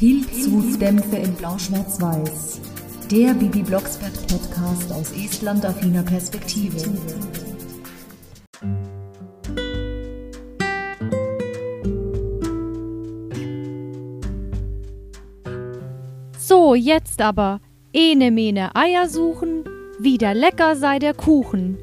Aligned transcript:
Pilzhutdämpfe 0.00 1.16
in 1.16 1.34
Blau-Schwarz-Weiß. 1.34 2.62
Der 3.10 3.34
Bibi 3.34 3.62
Blocksberg 3.62 4.14
Podcast 4.28 4.90
aus 4.94 5.12
Estland-affiner 5.12 6.02
Perspektive. 6.02 6.78
So, 16.38 16.74
jetzt 16.74 17.20
aber. 17.20 17.60
Ene 17.92 18.30
mene 18.30 18.74
Eier 18.74 19.06
suchen, 19.06 19.64
wieder 19.98 20.32
lecker 20.32 20.76
sei 20.76 20.98
der 20.98 21.12
Kuchen. 21.12 21.76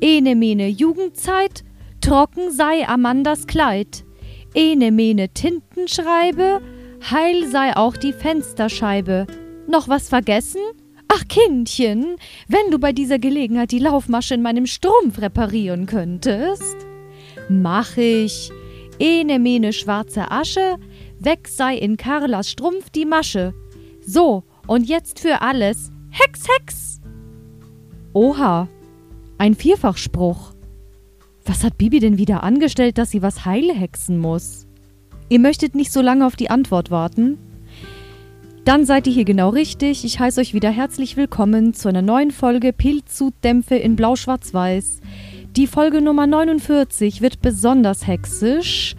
Ene 0.00 0.36
mene 0.36 0.68
Jugendzeit, 0.68 1.64
trocken 2.00 2.50
sei 2.50 2.88
Amandas 2.88 3.46
Kleid. 3.46 4.06
Ene 4.54 4.90
mene 4.90 5.28
Tinten 5.28 5.86
schreibe, 5.86 6.62
heil 7.10 7.46
sei 7.48 7.76
auch 7.76 7.96
die 7.96 8.12
Fensterscheibe. 8.12 9.26
Noch 9.66 9.88
was 9.88 10.08
vergessen? 10.08 10.60
Ach 11.08 11.24
Kindchen, 11.28 12.16
wenn 12.48 12.70
du 12.70 12.78
bei 12.78 12.92
dieser 12.92 13.18
Gelegenheit 13.18 13.72
die 13.72 13.78
Laufmasche 13.78 14.34
in 14.34 14.42
meinem 14.42 14.66
Strumpf 14.66 15.20
reparieren 15.20 15.86
könntest. 15.86 16.76
Mach 17.48 17.96
ich. 17.96 18.50
Ene 18.98 19.38
mene 19.38 19.72
schwarze 19.72 20.30
Asche, 20.30 20.76
weg 21.18 21.48
sei 21.48 21.76
in 21.76 21.96
Carlas 21.96 22.50
Strumpf 22.50 22.90
die 22.90 23.06
Masche. 23.06 23.54
So, 24.00 24.44
und 24.66 24.88
jetzt 24.88 25.20
für 25.20 25.40
alles. 25.40 25.90
Hex, 26.10 26.46
Hex! 26.48 27.00
Oha, 28.12 28.68
ein 29.38 29.54
Vierfachspruch. 29.54 30.52
Was 31.44 31.64
hat 31.64 31.78
Bibi 31.78 32.00
denn 32.00 32.18
wieder 32.18 32.42
angestellt, 32.42 32.98
dass 32.98 33.10
sie 33.10 33.22
was 33.22 33.44
heile 33.44 33.72
hexen 33.72 34.18
muss? 34.18 34.67
Ihr 35.30 35.40
möchtet 35.40 35.74
nicht 35.74 35.92
so 35.92 36.00
lange 36.00 36.26
auf 36.26 36.36
die 36.36 36.48
Antwort 36.48 36.90
warten? 36.90 37.36
Dann 38.64 38.86
seid 38.86 39.06
ihr 39.06 39.12
hier 39.12 39.26
genau 39.26 39.50
richtig. 39.50 40.04
Ich 40.04 40.18
heiße 40.18 40.40
euch 40.40 40.54
wieder 40.54 40.70
herzlich 40.70 41.18
willkommen 41.18 41.74
zu 41.74 41.88
einer 41.88 42.00
neuen 42.00 42.30
Folge 42.30 42.72
Pilzhutdämpfe 42.72 43.76
in 43.76 43.94
Blau-Schwarz-Weiß. 43.94 45.00
Die 45.54 45.66
Folge 45.66 46.00
Nummer 46.00 46.26
49 46.26 47.20
wird 47.20 47.42
besonders 47.42 48.06
hexisch. 48.06 48.94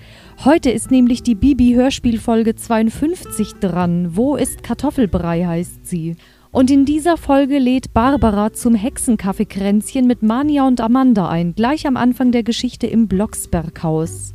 Heute 0.45 0.69
ist 0.69 0.91
nämlich 0.91 1.23
die 1.23 1.35
Bibi-Hörspielfolge 1.35 2.55
52 2.55 3.55
dran. 3.55 4.15
Wo 4.15 4.35
ist 4.35 4.61
Kartoffelbrei 4.61 5.45
heißt 5.45 5.87
sie. 5.87 6.15
Und 6.51 6.69
in 6.69 6.85
dieser 6.85 7.17
Folge 7.17 7.57
lädt 7.57 7.93
Barbara 7.93 8.53
zum 8.53 8.75
Hexenkaffeekränzchen 8.75 10.05
mit 10.05 10.21
Mania 10.21 10.67
und 10.67 10.79
Amanda 10.79 11.27
ein, 11.27 11.55
gleich 11.55 11.87
am 11.87 11.97
Anfang 11.97 12.31
der 12.31 12.43
Geschichte 12.43 12.85
im 12.85 13.07
Blocksberghaus. 13.07 14.33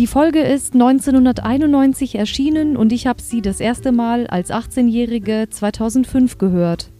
Die 0.00 0.06
Folge 0.06 0.40
ist 0.40 0.72
1991 0.72 2.14
erschienen 2.14 2.78
und 2.78 2.90
ich 2.90 3.06
habe 3.06 3.20
sie 3.20 3.42
das 3.42 3.60
erste 3.60 3.92
Mal 3.92 4.26
als 4.28 4.50
18-Jährige 4.50 5.48
2005 5.50 6.38
gehört. 6.38 6.90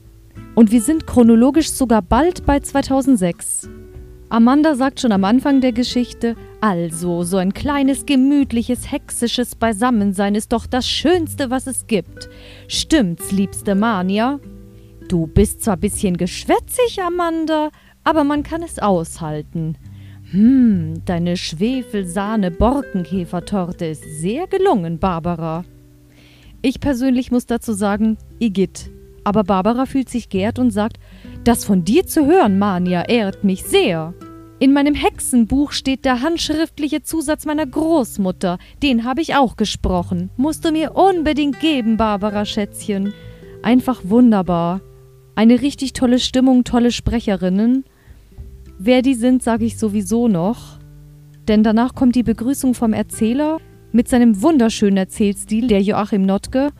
Und 0.54 0.70
wir 0.70 0.82
sind 0.82 1.06
chronologisch 1.06 1.70
sogar 1.70 2.02
bald 2.02 2.44
bei 2.44 2.60
2006. 2.60 3.70
Amanda 4.28 4.74
sagt 4.74 5.00
schon 5.00 5.12
am 5.12 5.24
Anfang 5.24 5.62
der 5.62 5.72
Geschichte, 5.72 6.36
also 6.60 7.22
so 7.22 7.38
ein 7.38 7.54
kleines, 7.54 8.04
gemütliches, 8.04 8.92
hexisches 8.92 9.54
Beisammensein 9.54 10.34
ist 10.34 10.52
doch 10.52 10.66
das 10.66 10.86
Schönste, 10.86 11.48
was 11.48 11.66
es 11.66 11.86
gibt. 11.86 12.28
Stimmt's, 12.68 13.32
liebste 13.32 13.74
Mania? 13.74 14.40
Du 15.08 15.26
bist 15.26 15.62
zwar 15.62 15.78
bisschen 15.78 16.18
geschwätzig, 16.18 17.00
Amanda, 17.02 17.70
aber 18.04 18.24
man 18.24 18.42
kann 18.42 18.62
es 18.62 18.78
aushalten. 18.78 19.78
Hm, 20.30 21.02
deine 21.06 21.36
Schwefelsahne-Borkenkäfertorte 21.36 23.86
ist 23.86 24.04
sehr 24.20 24.46
gelungen, 24.46 25.00
Barbara. 25.00 25.64
Ich 26.62 26.78
persönlich 26.78 27.32
muss 27.32 27.46
dazu 27.46 27.72
sagen, 27.72 28.16
Igitt. 28.38 28.92
Aber 29.24 29.42
Barbara 29.42 29.86
fühlt 29.86 30.08
sich 30.08 30.28
geehrt 30.28 30.60
und 30.60 30.70
sagt, 30.70 31.00
das 31.42 31.64
von 31.64 31.84
dir 31.84 32.06
zu 32.06 32.26
hören, 32.26 32.60
Mania, 32.60 33.08
ehrt 33.08 33.42
mich 33.42 33.64
sehr. 33.64 34.14
In 34.60 34.72
meinem 34.72 34.94
Hexenbuch 34.94 35.72
steht 35.72 36.04
der 36.04 36.22
handschriftliche 36.22 37.02
Zusatz 37.02 37.44
meiner 37.44 37.66
Großmutter. 37.66 38.58
Den 38.84 39.02
habe 39.04 39.22
ich 39.22 39.34
auch 39.34 39.56
gesprochen. 39.56 40.30
Musst 40.36 40.64
du 40.64 40.70
mir 40.70 40.94
unbedingt 40.94 41.58
geben, 41.58 41.96
Barbara 41.96 42.44
Schätzchen. 42.44 43.14
Einfach 43.62 44.02
wunderbar. 44.04 44.80
Eine 45.34 45.60
richtig 45.60 45.92
tolle 45.92 46.20
Stimmung, 46.20 46.62
tolle 46.62 46.92
Sprecherinnen. 46.92 47.84
Wer 48.82 49.02
die 49.02 49.12
sind, 49.12 49.42
sage 49.42 49.66
ich 49.66 49.76
sowieso 49.76 50.26
noch. 50.26 50.78
Denn 51.48 51.62
danach 51.62 51.94
kommt 51.94 52.14
die 52.14 52.22
Begrüßung 52.22 52.72
vom 52.72 52.94
Erzähler 52.94 53.58
mit 53.92 54.08
seinem 54.08 54.40
wunderschönen 54.40 54.96
Erzählstil, 54.96 55.66
der 55.66 55.82
Joachim 55.82 56.22
Notke. 56.22 56.70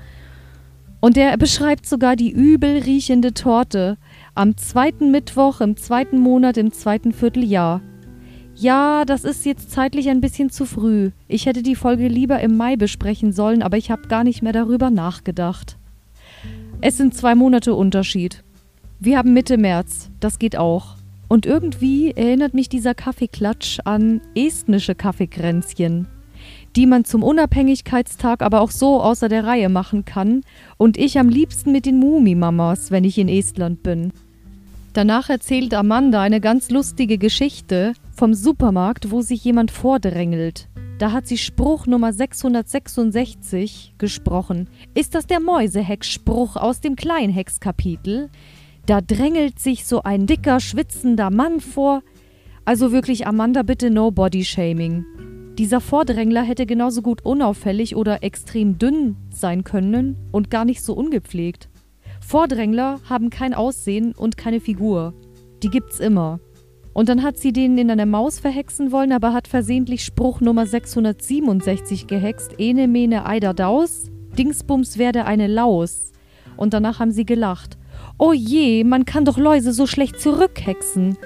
Und 1.01 1.17
der 1.17 1.37
beschreibt 1.37 1.85
sogar 1.85 2.17
die 2.17 2.31
übel 2.31 2.79
riechende 2.79 3.35
Torte 3.35 3.99
am 4.35 4.57
zweiten 4.57 5.11
Mittwoch 5.11 5.61
im 5.61 5.77
zweiten 5.77 6.19
Monat 6.19 6.57
im 6.57 6.73
zweiten 6.73 7.13
Vierteljahr. 7.13 7.83
Ja, 8.55 9.05
das 9.05 9.25
ist 9.25 9.45
jetzt 9.45 9.71
zeitlich 9.71 10.09
ein 10.09 10.23
bisschen 10.23 10.49
zu 10.49 10.65
früh. 10.65 11.11
Ich 11.29 11.45
hätte 11.45 11.63
die 11.63 11.77
Folge 11.77 12.09
lieber 12.09 12.41
im 12.41 12.57
Mai 12.57 12.77
besprechen 12.77 13.35
sollen, 13.35 13.63
aber 13.63 13.77
ich 13.77 13.91
habe 13.91 14.09
gar 14.09 14.25
nicht 14.25 14.41
mehr 14.41 14.55
darüber 14.55 14.89
nachgedacht. 14.89 15.77
Es 16.81 16.97
sind 16.97 17.13
zwei 17.13 17.35
Monate 17.35 17.75
Unterschied. 17.75 18.43
Wir 19.01 19.19
haben 19.19 19.35
Mitte 19.35 19.59
März, 19.59 20.11
das 20.19 20.39
geht 20.39 20.57
auch. 20.57 21.00
Und 21.31 21.47
irgendwie 21.47 22.11
erinnert 22.11 22.55
mich 22.55 22.69
dieser 22.69 22.93
Kaffeeklatsch 22.93 23.79
an 23.85 24.21
estnische 24.35 24.97
Kaffeekränzchen 24.97 26.09
die 26.77 26.87
man 26.87 27.05
zum 27.05 27.23
Unabhängigkeitstag 27.23 28.43
aber 28.43 28.61
auch 28.61 28.71
so 28.71 29.01
außer 29.01 29.29
der 29.29 29.45
Reihe 29.45 29.69
machen 29.69 30.05
kann 30.05 30.43
und 30.77 30.97
ich 30.97 31.19
am 31.19 31.29
liebsten 31.29 31.73
mit 31.73 31.85
den 31.85 31.99
Mumimamas, 31.99 32.91
wenn 32.91 33.05
ich 33.05 33.19
in 33.19 33.29
Estland 33.29 33.83
bin. 33.83 34.13
Danach 34.93 35.31
erzählt 35.31 35.75
Amanda 35.75 36.21
eine 36.21 36.41
ganz 36.41 36.71
lustige 36.71 37.19
Geschichte 37.19 37.95
vom 38.13 38.35
Supermarkt, 38.35 39.11
wo 39.11 39.21
sich 39.21 39.45
jemand 39.45 39.71
vordrängelt. 39.71 40.69
Da 40.99 41.13
hat 41.13 41.27
sie 41.27 41.39
Spruch 41.39 41.87
Nummer 41.87 42.13
666 42.13 43.95
gesprochen. 43.99 44.69
Ist 44.95 45.15
das 45.15 45.27
der 45.27 45.41
Mäusehex-Spruch 45.41 46.57
aus 46.57 46.81
dem 46.81 46.95
Kleinhex-Kapitel? 46.95 48.31
Da 48.91 49.01
drängelt 49.01 49.61
sich 49.61 49.85
so 49.85 50.03
ein 50.03 50.27
dicker, 50.27 50.59
schwitzender 50.59 51.31
Mann 51.31 51.61
vor. 51.61 52.03
Also 52.65 52.91
wirklich, 52.91 53.25
Amanda, 53.25 53.63
bitte 53.63 53.89
no 53.89 54.11
Body 54.11 54.45
Shaming. 54.45 55.05
Dieser 55.57 55.81
Vordrängler 55.81 56.43
hätte 56.43 56.67
genauso 56.67 57.01
gut 57.01 57.25
unauffällig 57.25 57.95
oder 57.95 58.25
extrem 58.25 58.79
dünn 58.79 59.15
sein 59.31 59.63
können 59.63 60.17
und 60.33 60.51
gar 60.51 60.65
nicht 60.65 60.83
so 60.83 60.95
ungepflegt. 60.95 61.69
Vordrängler 62.21 62.99
haben 63.09 63.31
kein 63.31 63.55
Aussehen 63.55 64.13
und 64.13 64.37
keine 64.37 64.59
Figur. 64.59 65.15
Die 65.63 65.71
gibt's 65.71 66.01
immer. 66.01 66.41
Und 66.93 67.09
dann 67.09 67.23
hat 67.23 67.39
sie 67.39 67.53
den 67.53 67.79
in 67.79 67.93
eine 67.93 68.07
Maus 68.07 68.41
verhexen 68.41 68.91
wollen, 68.91 69.13
aber 69.13 69.33
hat 69.33 69.47
versehentlich 69.47 70.05
Spruch 70.05 70.41
Nummer 70.41 70.67
667 70.67 72.09
gehext. 72.09 72.59
Ene 72.59 72.89
mene 72.89 73.25
eider 73.25 73.55
daus, 73.55 74.11
Dingsbums 74.37 74.99
werde 74.99 75.27
eine 75.27 75.47
Laus. 75.47 76.11
Und 76.57 76.75
danach 76.75 76.99
haben 76.99 77.13
sie 77.13 77.25
gelacht. 77.25 77.79
Oh 78.23 78.35
je, 78.35 78.85
man 78.85 79.07
kann 79.07 79.25
doch 79.25 79.39
Läuse 79.39 79.73
so 79.73 79.87
schlecht 79.87 80.21
zurückhexen. 80.21 81.17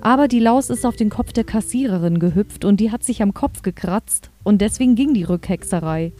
Aber 0.00 0.28
die 0.28 0.38
Laus 0.38 0.70
ist 0.70 0.86
auf 0.86 0.94
den 0.94 1.10
Kopf 1.10 1.32
der 1.32 1.42
Kassiererin 1.42 2.20
gehüpft 2.20 2.64
und 2.64 2.78
die 2.78 2.92
hat 2.92 3.02
sich 3.02 3.22
am 3.22 3.34
Kopf 3.34 3.62
gekratzt 3.62 4.30
und 4.44 4.60
deswegen 4.60 4.94
ging 4.94 5.14
die 5.14 5.24
Rückhexerei. 5.24 6.12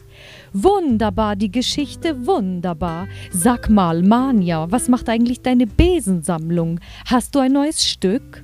Wunderbar, 0.51 1.37
die 1.37 1.53
Geschichte, 1.53 2.27
wunderbar. 2.27 3.07
Sag 3.31 3.69
mal, 3.69 4.03
Manja, 4.03 4.69
was 4.69 4.89
macht 4.89 5.07
eigentlich 5.07 5.41
deine 5.41 5.67
Besensammlung? 5.67 6.81
Hast 7.05 7.33
du 7.33 7.39
ein 7.39 7.53
neues 7.53 7.87
Stück? 7.87 8.43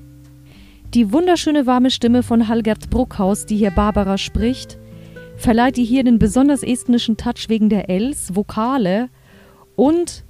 Die 0.94 1.12
wunderschöne 1.12 1.66
warme 1.66 1.92
Stimme 1.92 2.24
von 2.24 2.48
Halgert 2.48 2.90
Bruckhaus, 2.90 3.46
die 3.46 3.58
hier 3.58 3.72
Barbara 3.72 4.18
spricht, 4.18 4.80
verleiht 5.36 5.78
ihr 5.78 5.86
hier 5.86 6.06
den 6.06 6.20
besonders 6.20 6.64
estnischen 6.64 7.18
Touch 7.18 7.50
wegen 7.50 7.68
der 7.68 7.90
Ls, 7.90 8.34
Vokale 8.34 9.10
und 9.76 10.24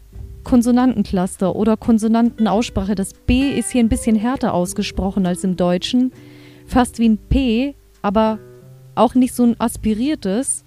Konsonantencluster 0.44 1.56
oder 1.56 1.78
Konsonantenaussprache. 1.78 2.96
Das 2.96 3.14
B 3.14 3.52
ist 3.52 3.72
hier 3.72 3.84
ein 3.84 3.90
bisschen 3.90 4.16
härter 4.16 4.54
ausgesprochen 4.54 5.26
als 5.26 5.44
im 5.44 5.56
Deutschen. 5.56 6.12
Fast 6.66 7.00
wie 7.00 7.10
ein 7.10 7.18
P, 7.18 7.76
aber 8.02 8.40
auch 8.96 9.16
nicht 9.16 9.34
so 9.34 9.44
ein 9.44 9.60
aspiriertes. 9.60 10.64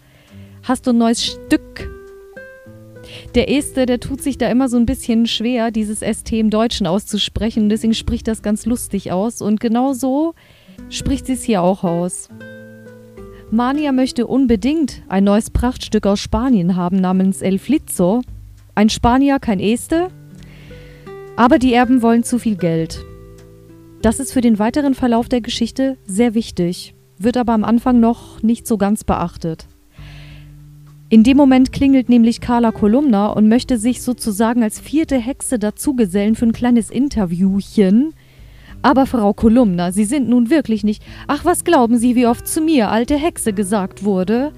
Hast 0.62 0.86
du 0.86 0.90
ein 0.90 0.98
neues 0.98 1.24
Stück? 1.24 1.90
Der 3.34 3.50
Este, 3.50 3.86
der 3.86 4.00
tut 4.00 4.22
sich 4.22 4.38
da 4.38 4.48
immer 4.48 4.68
so 4.68 4.76
ein 4.76 4.86
bisschen 4.86 5.26
schwer, 5.26 5.70
dieses 5.70 6.00
ST 6.00 6.32
im 6.32 6.50
Deutschen 6.50 6.86
auszusprechen. 6.86 7.68
Deswegen 7.68 7.94
spricht 7.94 8.28
das 8.28 8.42
ganz 8.42 8.66
lustig 8.66 9.12
aus. 9.12 9.42
Und 9.42 9.60
genau 9.60 9.92
so 9.92 10.34
spricht 10.88 11.26
sie 11.26 11.34
es 11.34 11.42
hier 11.42 11.62
auch 11.62 11.84
aus. 11.84 12.28
Mania 13.50 13.92
möchte 13.92 14.26
unbedingt 14.26 15.02
ein 15.08 15.24
neues 15.24 15.50
Prachtstück 15.50 16.06
aus 16.06 16.18
Spanien 16.18 16.76
haben 16.76 16.96
namens 16.96 17.42
El 17.42 17.58
Flizzo. 17.58 18.22
Ein 18.76 18.88
Spanier, 18.88 19.38
kein 19.38 19.60
Este. 19.60 20.08
Aber 21.36 21.58
die 21.58 21.72
Erben 21.72 22.02
wollen 22.02 22.24
zu 22.24 22.38
viel 22.38 22.56
Geld. 22.56 23.04
Das 24.02 24.18
ist 24.18 24.32
für 24.32 24.40
den 24.40 24.58
weiteren 24.58 24.94
Verlauf 24.94 25.28
der 25.28 25.40
Geschichte 25.40 25.96
sehr 26.06 26.34
wichtig, 26.34 26.94
wird 27.16 27.36
aber 27.36 27.52
am 27.52 27.64
Anfang 27.64 28.00
noch 28.00 28.42
nicht 28.42 28.66
so 28.66 28.76
ganz 28.76 29.04
beachtet. 29.04 29.66
In 31.08 31.22
dem 31.22 31.36
Moment 31.36 31.72
klingelt 31.72 32.08
nämlich 32.08 32.40
Carla 32.40 32.72
Kolumna 32.72 33.28
und 33.28 33.48
möchte 33.48 33.78
sich 33.78 34.02
sozusagen 34.02 34.64
als 34.64 34.80
vierte 34.80 35.18
Hexe 35.18 35.60
dazugesellen 35.60 36.34
für 36.34 36.46
ein 36.46 36.52
kleines 36.52 36.90
Interviewchen. 36.90 38.12
Aber 38.82 39.06
Frau 39.06 39.32
Kolumna, 39.32 39.92
Sie 39.92 40.04
sind 40.04 40.28
nun 40.28 40.50
wirklich 40.50 40.82
nicht. 40.82 41.02
Ach, 41.28 41.44
was 41.44 41.62
glauben 41.62 41.96
Sie, 41.96 42.16
wie 42.16 42.26
oft 42.26 42.48
zu 42.48 42.60
mir 42.60 42.90
alte 42.90 43.16
Hexe 43.16 43.52
gesagt 43.52 44.02
wurde? 44.02 44.52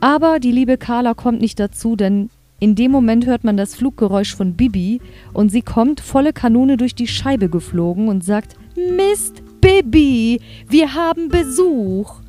Aber 0.00 0.38
die 0.38 0.52
liebe 0.52 0.78
Carla 0.78 1.14
kommt 1.14 1.40
nicht 1.40 1.58
dazu, 1.58 1.96
denn 1.96 2.30
in 2.60 2.74
dem 2.74 2.90
Moment 2.90 3.26
hört 3.26 3.44
man 3.44 3.56
das 3.56 3.74
Fluggeräusch 3.74 4.34
von 4.34 4.54
Bibi 4.54 5.00
und 5.32 5.50
sie 5.50 5.62
kommt 5.62 6.00
volle 6.00 6.32
Kanone 6.32 6.76
durch 6.76 6.94
die 6.94 7.08
Scheibe 7.08 7.48
geflogen 7.48 8.08
und 8.08 8.24
sagt: 8.24 8.56
Mist, 8.74 9.42
Bibi, 9.60 10.40
wir 10.68 10.94
haben 10.94 11.28
Besuch. 11.28 12.20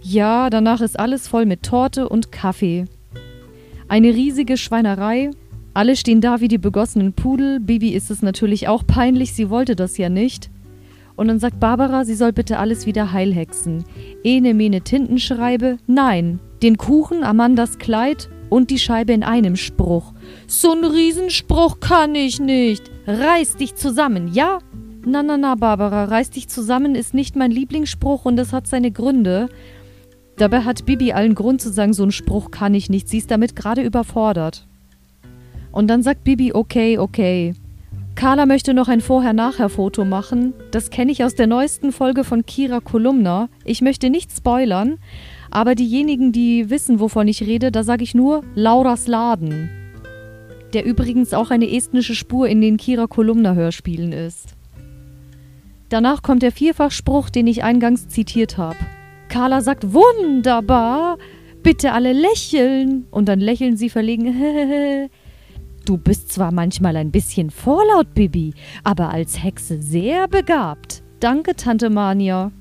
Ja, 0.00 0.48
danach 0.48 0.80
ist 0.80 0.98
alles 0.98 1.28
voll 1.28 1.44
mit 1.44 1.64
Torte 1.64 2.08
und 2.08 2.30
Kaffee. 2.32 2.84
Eine 3.88 4.08
riesige 4.08 4.56
Schweinerei. 4.56 5.30
Alle 5.74 5.96
stehen 5.96 6.20
da 6.20 6.40
wie 6.40 6.48
die 6.48 6.58
begossenen 6.58 7.12
Pudel. 7.12 7.60
Bibi 7.60 7.90
ist 7.90 8.10
es 8.10 8.22
natürlich 8.22 8.68
auch 8.68 8.86
peinlich, 8.86 9.32
sie 9.32 9.50
wollte 9.50 9.76
das 9.76 9.98
ja 9.98 10.08
nicht. 10.08 10.50
Und 11.16 11.28
dann 11.28 11.40
sagt 11.40 11.58
Barbara, 11.58 12.04
sie 12.04 12.14
soll 12.14 12.32
bitte 12.32 12.58
alles 12.58 12.86
wieder 12.86 13.12
heilhexen. 13.12 13.84
Ene 14.22 14.54
mene 14.54 14.82
Tintenschreibe, 14.82 15.78
nein. 15.86 16.38
Den 16.62 16.78
Kuchen, 16.78 17.24
Amandas 17.24 17.78
Kleid 17.78 18.30
und 18.48 18.70
die 18.70 18.78
Scheibe 18.78 19.12
in 19.12 19.22
einem 19.22 19.56
Spruch. 19.56 20.12
So 20.46 20.72
ein 20.72 20.84
Riesenspruch 20.84 21.80
kann 21.80 22.14
ich 22.14 22.40
nicht. 22.40 22.90
Reiß 23.06 23.56
dich 23.56 23.74
zusammen, 23.74 24.32
ja? 24.32 24.58
Na, 25.04 25.22
na, 25.22 25.36
na, 25.38 25.54
Barbara, 25.54 26.04
reiß 26.04 26.30
dich 26.30 26.48
zusammen 26.48 26.94
ist 26.94 27.14
nicht 27.14 27.36
mein 27.36 27.50
Lieblingsspruch 27.50 28.24
und 28.24 28.38
es 28.38 28.52
hat 28.52 28.66
seine 28.66 28.90
Gründe. 28.90 29.48
Dabei 30.36 30.60
hat 30.60 30.86
Bibi 30.86 31.12
allen 31.12 31.34
Grund 31.34 31.60
zu 31.60 31.72
sagen, 31.72 31.92
so 31.92 32.02
einen 32.02 32.12
Spruch 32.12 32.50
kann 32.50 32.74
ich 32.74 32.90
nicht. 32.90 33.08
Sie 33.08 33.18
ist 33.18 33.30
damit 33.30 33.56
gerade 33.56 33.82
überfordert. 33.82 34.66
Und 35.72 35.88
dann 35.88 36.02
sagt 36.02 36.24
Bibi, 36.24 36.52
okay, 36.52 36.98
okay. 36.98 37.54
Carla 38.14 38.46
möchte 38.46 38.74
noch 38.74 38.88
ein 38.88 39.00
Vorher-Nachher-Foto 39.00 40.04
machen. 40.04 40.52
Das 40.72 40.90
kenne 40.90 41.12
ich 41.12 41.22
aus 41.22 41.36
der 41.36 41.46
neuesten 41.46 41.92
Folge 41.92 42.24
von 42.24 42.44
Kira 42.44 42.80
Kolumna. 42.80 43.48
Ich 43.64 43.80
möchte 43.80 44.10
nicht 44.10 44.32
spoilern, 44.32 44.98
aber 45.50 45.74
diejenigen, 45.74 46.32
die 46.32 46.70
wissen, 46.70 47.00
wovon 47.00 47.28
ich 47.28 47.42
rede, 47.42 47.70
da 47.70 47.82
sage 47.82 48.04
ich 48.04 48.14
nur 48.14 48.42
Lauras 48.54 49.06
Laden. 49.06 49.70
Der 50.72 50.84
übrigens 50.84 51.32
auch 51.32 51.50
eine 51.50 51.70
estnische 51.70 52.14
Spur 52.14 52.48
in 52.48 52.60
den 52.60 52.76
Kira 52.76 53.06
Kolumna 53.06 53.54
Hörspielen 53.54 54.12
ist. 54.12 54.54
Danach 55.88 56.22
kommt 56.22 56.42
der 56.42 56.52
Vierfachspruch, 56.52 57.30
den 57.30 57.46
ich 57.46 57.64
eingangs 57.64 58.08
zitiert 58.08 58.58
habe. 58.58 58.76
Carla 59.28 59.62
sagt, 59.62 59.94
wunderbar, 59.94 61.16
bitte 61.62 61.92
alle 61.92 62.12
lächeln. 62.12 63.06
Und 63.10 63.28
dann 63.28 63.40
lächeln 63.40 63.76
sie 63.76 63.88
verlegen, 63.88 64.34
Du 65.88 65.96
bist 65.96 66.30
zwar 66.30 66.52
manchmal 66.52 66.96
ein 66.96 67.10
bisschen 67.10 67.48
vorlaut, 67.48 68.12
Bibi, 68.12 68.52
aber 68.84 69.08
als 69.08 69.42
Hexe 69.42 69.80
sehr 69.80 70.28
begabt. 70.28 71.02
Danke, 71.18 71.56
Tante 71.56 71.88
Mania. 71.88 72.52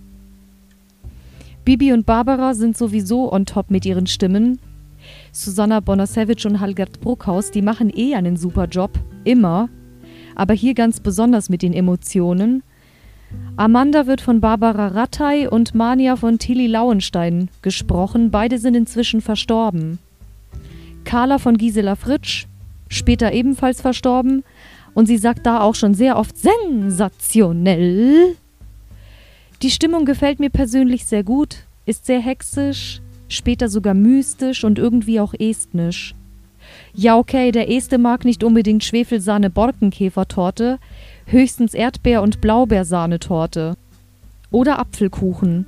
Bibi 1.67 1.91
und 1.91 2.05
Barbara 2.05 2.53
sind 2.53 2.77
sowieso 2.77 3.29
on 3.29 3.45
top 3.45 3.71
mit 3.71 3.85
ihren 3.85 4.07
Stimmen. 4.07 4.57
Susanna 5.33 5.81
Bonasewicz 5.81 6.45
und 6.45 6.61
Halgert 6.61 7.01
Bruckhaus, 7.01 7.51
die 7.51 7.61
machen 7.61 7.91
eh 7.93 8.15
einen 8.15 8.37
super 8.37 8.67
Job. 8.67 8.97
Immer. 9.25 9.67
Aber 10.33 10.53
hier 10.53 10.73
ganz 10.73 11.01
besonders 11.01 11.49
mit 11.49 11.61
den 11.61 11.73
Emotionen. 11.73 12.63
Amanda 13.57 14.07
wird 14.07 14.21
von 14.21 14.39
Barbara 14.39 14.87
Rattay 14.87 15.45
und 15.45 15.75
Mania 15.75 16.15
von 16.15 16.39
Tilly 16.39 16.67
Lauenstein 16.67 17.49
gesprochen. 17.61 18.31
Beide 18.31 18.59
sind 18.59 18.77
inzwischen 18.77 19.19
verstorben. 19.19 19.99
Carla 21.03 21.37
von 21.37 21.57
Gisela 21.57 21.97
Fritsch, 21.97 22.47
später 22.87 23.33
ebenfalls 23.33 23.81
verstorben. 23.81 24.45
Und 24.93 25.07
sie 25.07 25.17
sagt 25.17 25.45
da 25.45 25.59
auch 25.59 25.75
schon 25.75 25.95
sehr 25.95 26.17
oft 26.17 26.37
sensationell. 26.37 28.37
Die 29.63 29.71
Stimmung 29.71 30.05
gefällt 30.05 30.39
mir 30.39 30.51
persönlich 30.51 31.05
sehr 31.05 31.23
gut, 31.23 31.65
ist 31.85 32.05
sehr 32.05 32.19
hexisch, 32.19 33.01
später 33.27 33.69
sogar 33.69 33.95
mystisch 33.95 34.63
und 34.63 34.77
irgendwie 34.77 35.19
auch 35.19 35.33
estnisch. 35.33 36.13
Ja, 36.93 37.17
okay, 37.17 37.51
der 37.51 37.71
Este 37.71 37.97
mag 37.97 38.23
nicht 38.23 38.43
unbedingt 38.43 38.83
Schwefelsahne-Borkenkäfertorte, 38.83 40.77
höchstens 41.25 41.73
Erdbeer- 41.73 42.21
und 42.21 42.39
Blaubeersahnetorte. 42.39 43.75
Oder 44.51 44.79
Apfelkuchen. 44.79 45.65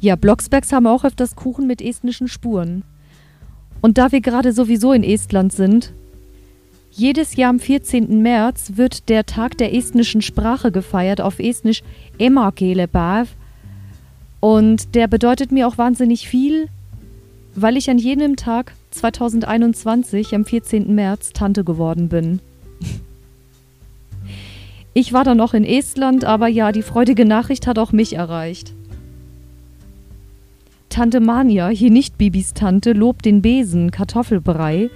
Ja, 0.00 0.14
Blocksbergs 0.14 0.72
haben 0.72 0.86
auch 0.86 1.04
öfters 1.04 1.34
Kuchen 1.34 1.66
mit 1.66 1.82
estnischen 1.82 2.28
Spuren. 2.28 2.84
Und 3.80 3.98
da 3.98 4.12
wir 4.12 4.20
gerade 4.20 4.52
sowieso 4.52 4.92
in 4.92 5.02
Estland 5.02 5.52
sind, 5.52 5.92
jedes 6.90 7.36
Jahr 7.36 7.50
am 7.50 7.60
14. 7.60 8.22
März 8.22 8.72
wird 8.74 9.08
der 9.08 9.26
Tag 9.26 9.56
der 9.58 9.74
estnischen 9.74 10.22
Sprache 10.22 10.72
gefeiert, 10.72 11.20
auf 11.20 11.38
Estnisch 11.38 11.82
Emakelepäev. 12.18 13.28
Und 14.40 14.94
der 14.94 15.08
bedeutet 15.08 15.52
mir 15.52 15.66
auch 15.66 15.78
wahnsinnig 15.78 16.28
viel, 16.28 16.68
weil 17.54 17.76
ich 17.76 17.90
an 17.90 17.98
jenem 17.98 18.36
Tag 18.36 18.72
2021 18.90 20.34
am 20.34 20.44
14. 20.44 20.94
März 20.94 21.32
Tante 21.32 21.64
geworden 21.64 22.08
bin. 22.08 22.40
Ich 24.94 25.12
war 25.12 25.22
dann 25.22 25.36
noch 25.36 25.54
in 25.54 25.64
Estland, 25.64 26.24
aber 26.24 26.48
ja, 26.48 26.72
die 26.72 26.82
freudige 26.82 27.24
Nachricht 27.24 27.68
hat 27.68 27.78
auch 27.78 27.92
mich 27.92 28.14
erreicht. 28.14 28.72
Tante 30.88 31.20
Mania, 31.20 31.68
hier 31.68 31.90
nicht 31.90 32.18
Bibis 32.18 32.52
Tante, 32.52 32.94
lobt 32.94 33.24
den 33.24 33.40
Besen, 33.40 33.92
Kartoffelbrei, 33.92 34.90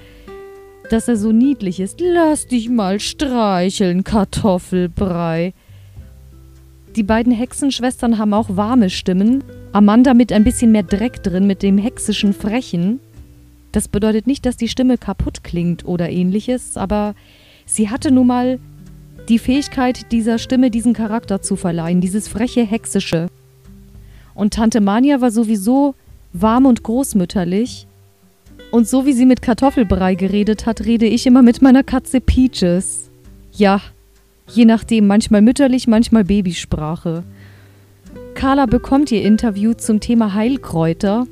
dass 0.93 1.09
er 1.09 1.17
so 1.17 1.33
niedlich 1.33 1.81
ist. 1.81 2.01
Lass 2.01 2.47
dich 2.47 2.69
mal 2.69 3.01
streicheln, 3.01 4.05
Kartoffelbrei. 4.05 5.55
Die 6.97 7.03
beiden 7.03 7.33
Hexenschwestern 7.33 8.19
haben 8.19 8.35
auch 8.35 8.57
warme 8.57 8.91
Stimmen. 8.91 9.43
Amanda 9.73 10.13
mit 10.13 10.33
ein 10.33 10.45
bisschen 10.45 10.71
mehr 10.71 10.83
Dreck 10.83 11.23
drin, 11.23 11.47
mit 11.47 11.63
dem 11.63 11.79
hexischen 11.79 12.35
Frechen. 12.35 13.01
Das 13.73 13.89
bedeutet 13.89 14.27
nicht, 14.27 14.45
dass 14.45 14.59
die 14.59 14.69
Stimme 14.69 14.99
kaputt 14.99 15.43
klingt 15.43 15.87
oder 15.87 16.11
ähnliches, 16.11 16.77
aber 16.77 17.15
sie 17.65 17.89
hatte 17.89 18.13
nun 18.13 18.27
mal 18.27 18.59
die 19.31 19.39
Fähigkeit, 19.39 20.13
dieser 20.13 20.39
Stimme 20.39 20.71
diesen 20.71 20.93
Charakter 20.93 21.41
zu 21.41 21.57
verleihen, 21.57 22.03
dieses 22.03 22.29
freche 22.29 22.65
Hexische. 22.65 23.29
Und 24.35 24.53
Tante 24.53 24.83
Mania 24.83 25.23
war 25.23 25.31
sowieso 25.31 25.95
warm 26.35 26.67
und 26.67 26.83
großmütterlich. 26.83 27.87
Und 28.73 28.89
so 28.89 29.05
wie 29.05 29.13
sie 29.13 29.27
mit 29.27 29.43
Kartoffelbrei 29.43 30.15
geredet 30.15 30.65
hat, 30.65 30.87
rede 30.87 31.05
ich 31.05 31.27
immer 31.27 31.43
mit 31.43 31.61
meiner 31.61 31.83
Katze 31.83 32.23
Peaches. 32.23 33.11
Ja, 33.53 33.83
je 34.49 34.65
nachdem, 34.65 35.07
manchmal 35.07 35.43
mütterlich, 35.43 35.87
manchmal 35.87 36.25
Babysprache. 36.25 37.23
Carla 38.35 38.65
bekommt 38.65 39.13
ihr 39.13 39.23
Interview 39.23 39.75
zum 39.75 40.01
Thema 40.01 40.33
Heilkräuter. 40.33 41.27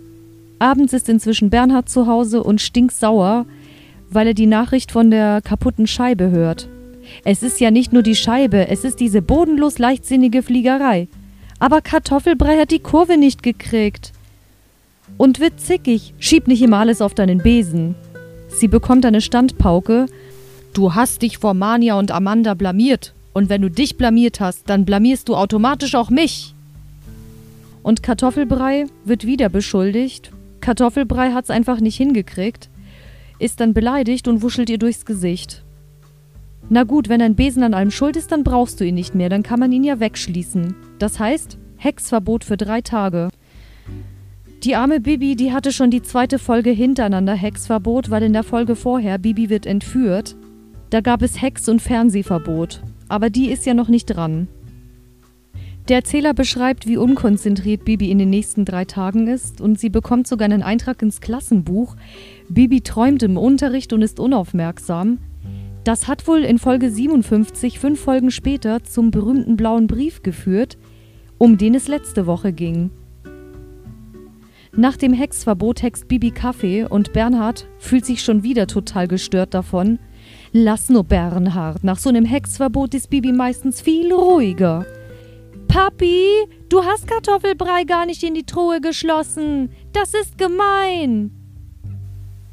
Abends 0.58 0.92
ist 0.92 1.08
inzwischen 1.08 1.48
Bernhard 1.48 1.88
zu 1.88 2.06
Hause 2.06 2.42
und 2.42 2.60
stinksauer, 2.60 3.46
weil 4.10 4.26
er 4.26 4.34
die 4.34 4.46
Nachricht 4.46 4.92
von 4.92 5.10
der 5.10 5.40
kaputten 5.40 5.86
Scheibe 5.86 6.30
hört. 6.30 6.68
Es 7.24 7.42
ist 7.42 7.58
ja 7.58 7.70
nicht 7.70 7.90
nur 7.90 8.02
die 8.02 8.16
Scheibe, 8.16 8.68
es 8.68 8.84
ist 8.84 9.00
diese 9.00 9.22
bodenlos 9.22 9.78
leichtsinnige 9.78 10.42
Fliegerei. 10.42 11.08
Aber 11.58 11.80
Kartoffelbrei 11.80 12.58
hat 12.58 12.70
die 12.70 12.80
Kurve 12.80 13.16
nicht 13.16 13.42
gekriegt. 13.42 14.12
Und 15.20 15.38
wird 15.38 15.60
zickig, 15.60 16.14
schieb 16.18 16.48
nicht 16.48 16.62
immer 16.62 16.78
alles 16.78 17.02
auf 17.02 17.12
deinen 17.12 17.42
Besen. 17.42 17.94
Sie 18.48 18.68
bekommt 18.68 19.04
eine 19.04 19.20
Standpauke. 19.20 20.06
Du 20.72 20.94
hast 20.94 21.20
dich 21.20 21.36
vor 21.36 21.52
Mania 21.52 21.98
und 21.98 22.10
Amanda 22.10 22.54
blamiert. 22.54 23.12
Und 23.34 23.50
wenn 23.50 23.60
du 23.60 23.68
dich 23.68 23.98
blamiert 23.98 24.40
hast, 24.40 24.70
dann 24.70 24.86
blamierst 24.86 25.28
du 25.28 25.36
automatisch 25.36 25.94
auch 25.94 26.08
mich. 26.08 26.54
Und 27.82 28.02
Kartoffelbrei 28.02 28.86
wird 29.04 29.26
wieder 29.26 29.50
beschuldigt. 29.50 30.30
Kartoffelbrei 30.62 31.32
hat's 31.32 31.50
einfach 31.50 31.80
nicht 31.80 31.98
hingekriegt, 31.98 32.70
ist 33.38 33.60
dann 33.60 33.74
beleidigt 33.74 34.26
und 34.26 34.40
wuschelt 34.40 34.70
ihr 34.70 34.78
durchs 34.78 35.04
Gesicht. 35.04 35.62
Na 36.70 36.84
gut, 36.84 37.10
wenn 37.10 37.20
ein 37.20 37.36
Besen 37.36 37.62
an 37.62 37.74
allem 37.74 37.90
schuld 37.90 38.16
ist, 38.16 38.32
dann 38.32 38.42
brauchst 38.42 38.80
du 38.80 38.86
ihn 38.86 38.94
nicht 38.94 39.14
mehr, 39.14 39.28
dann 39.28 39.42
kann 39.42 39.60
man 39.60 39.70
ihn 39.70 39.84
ja 39.84 40.00
wegschließen. 40.00 40.74
Das 40.98 41.18
heißt, 41.18 41.58
Hexverbot 41.76 42.42
für 42.42 42.56
drei 42.56 42.80
Tage. 42.80 43.28
Die 44.62 44.76
arme 44.76 45.00
Bibi, 45.00 45.36
die 45.36 45.52
hatte 45.52 45.72
schon 45.72 45.90
die 45.90 46.02
zweite 46.02 46.38
Folge 46.38 46.68
hintereinander 46.68 47.32
Hexverbot, 47.32 48.10
weil 48.10 48.24
in 48.24 48.34
der 48.34 48.42
Folge 48.42 48.76
vorher 48.76 49.16
Bibi 49.16 49.48
wird 49.48 49.64
entführt. 49.64 50.36
Da 50.90 51.00
gab 51.00 51.22
es 51.22 51.40
Hex- 51.40 51.70
und 51.70 51.80
Fernsehverbot. 51.80 52.82
Aber 53.08 53.30
die 53.30 53.50
ist 53.50 53.64
ja 53.64 53.72
noch 53.72 53.88
nicht 53.88 54.04
dran. 54.04 54.48
Der 55.88 55.96
Erzähler 55.96 56.34
beschreibt, 56.34 56.86
wie 56.86 56.98
unkonzentriert 56.98 57.86
Bibi 57.86 58.10
in 58.10 58.18
den 58.18 58.28
nächsten 58.28 58.66
drei 58.66 58.84
Tagen 58.84 59.28
ist 59.28 59.62
und 59.62 59.80
sie 59.80 59.88
bekommt 59.88 60.26
sogar 60.26 60.44
einen 60.44 60.62
Eintrag 60.62 61.00
ins 61.00 61.22
Klassenbuch. 61.22 61.96
Bibi 62.50 62.82
träumt 62.82 63.22
im 63.22 63.38
Unterricht 63.38 63.94
und 63.94 64.02
ist 64.02 64.20
unaufmerksam. 64.20 65.20
Das 65.84 66.06
hat 66.06 66.28
wohl 66.28 66.44
in 66.44 66.58
Folge 66.58 66.90
57, 66.90 67.78
fünf 67.78 67.98
Folgen 67.98 68.30
später, 68.30 68.84
zum 68.84 69.10
berühmten 69.10 69.56
blauen 69.56 69.86
Brief 69.86 70.22
geführt, 70.22 70.76
um 71.38 71.56
den 71.56 71.74
es 71.74 71.88
letzte 71.88 72.26
Woche 72.26 72.52
ging. 72.52 72.90
Nach 74.76 74.96
dem 74.96 75.12
Hexverbot 75.12 75.82
hext 75.82 76.06
Bibi 76.06 76.30
Kaffee 76.30 76.84
und 76.84 77.12
Bernhard 77.12 77.66
fühlt 77.78 78.06
sich 78.06 78.22
schon 78.22 78.44
wieder 78.44 78.68
total 78.68 79.08
gestört 79.08 79.52
davon. 79.52 79.98
Lass 80.52 80.88
nur 80.88 81.02
Bernhard, 81.02 81.82
nach 81.82 81.98
so 81.98 82.08
einem 82.08 82.24
Hexverbot 82.24 82.94
ist 82.94 83.10
Bibi 83.10 83.32
meistens 83.32 83.80
viel 83.80 84.12
ruhiger. 84.12 84.86
Papi, 85.66 86.24
du 86.68 86.84
hast 86.84 87.08
Kartoffelbrei 87.08 87.84
gar 87.84 88.06
nicht 88.06 88.22
in 88.22 88.34
die 88.34 88.44
Truhe 88.44 88.80
geschlossen. 88.80 89.70
Das 89.92 90.14
ist 90.14 90.38
gemein. 90.38 91.32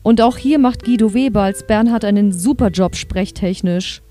Und 0.02 0.22
auch 0.22 0.38
hier 0.38 0.58
macht 0.58 0.86
Guido 0.86 1.14
Weber 1.14 1.42
als 1.42 1.66
Bernhard 1.68 2.06
einen 2.06 2.32
super 2.32 2.70
Job 2.70 2.96
sprechtechnisch. 2.96 4.02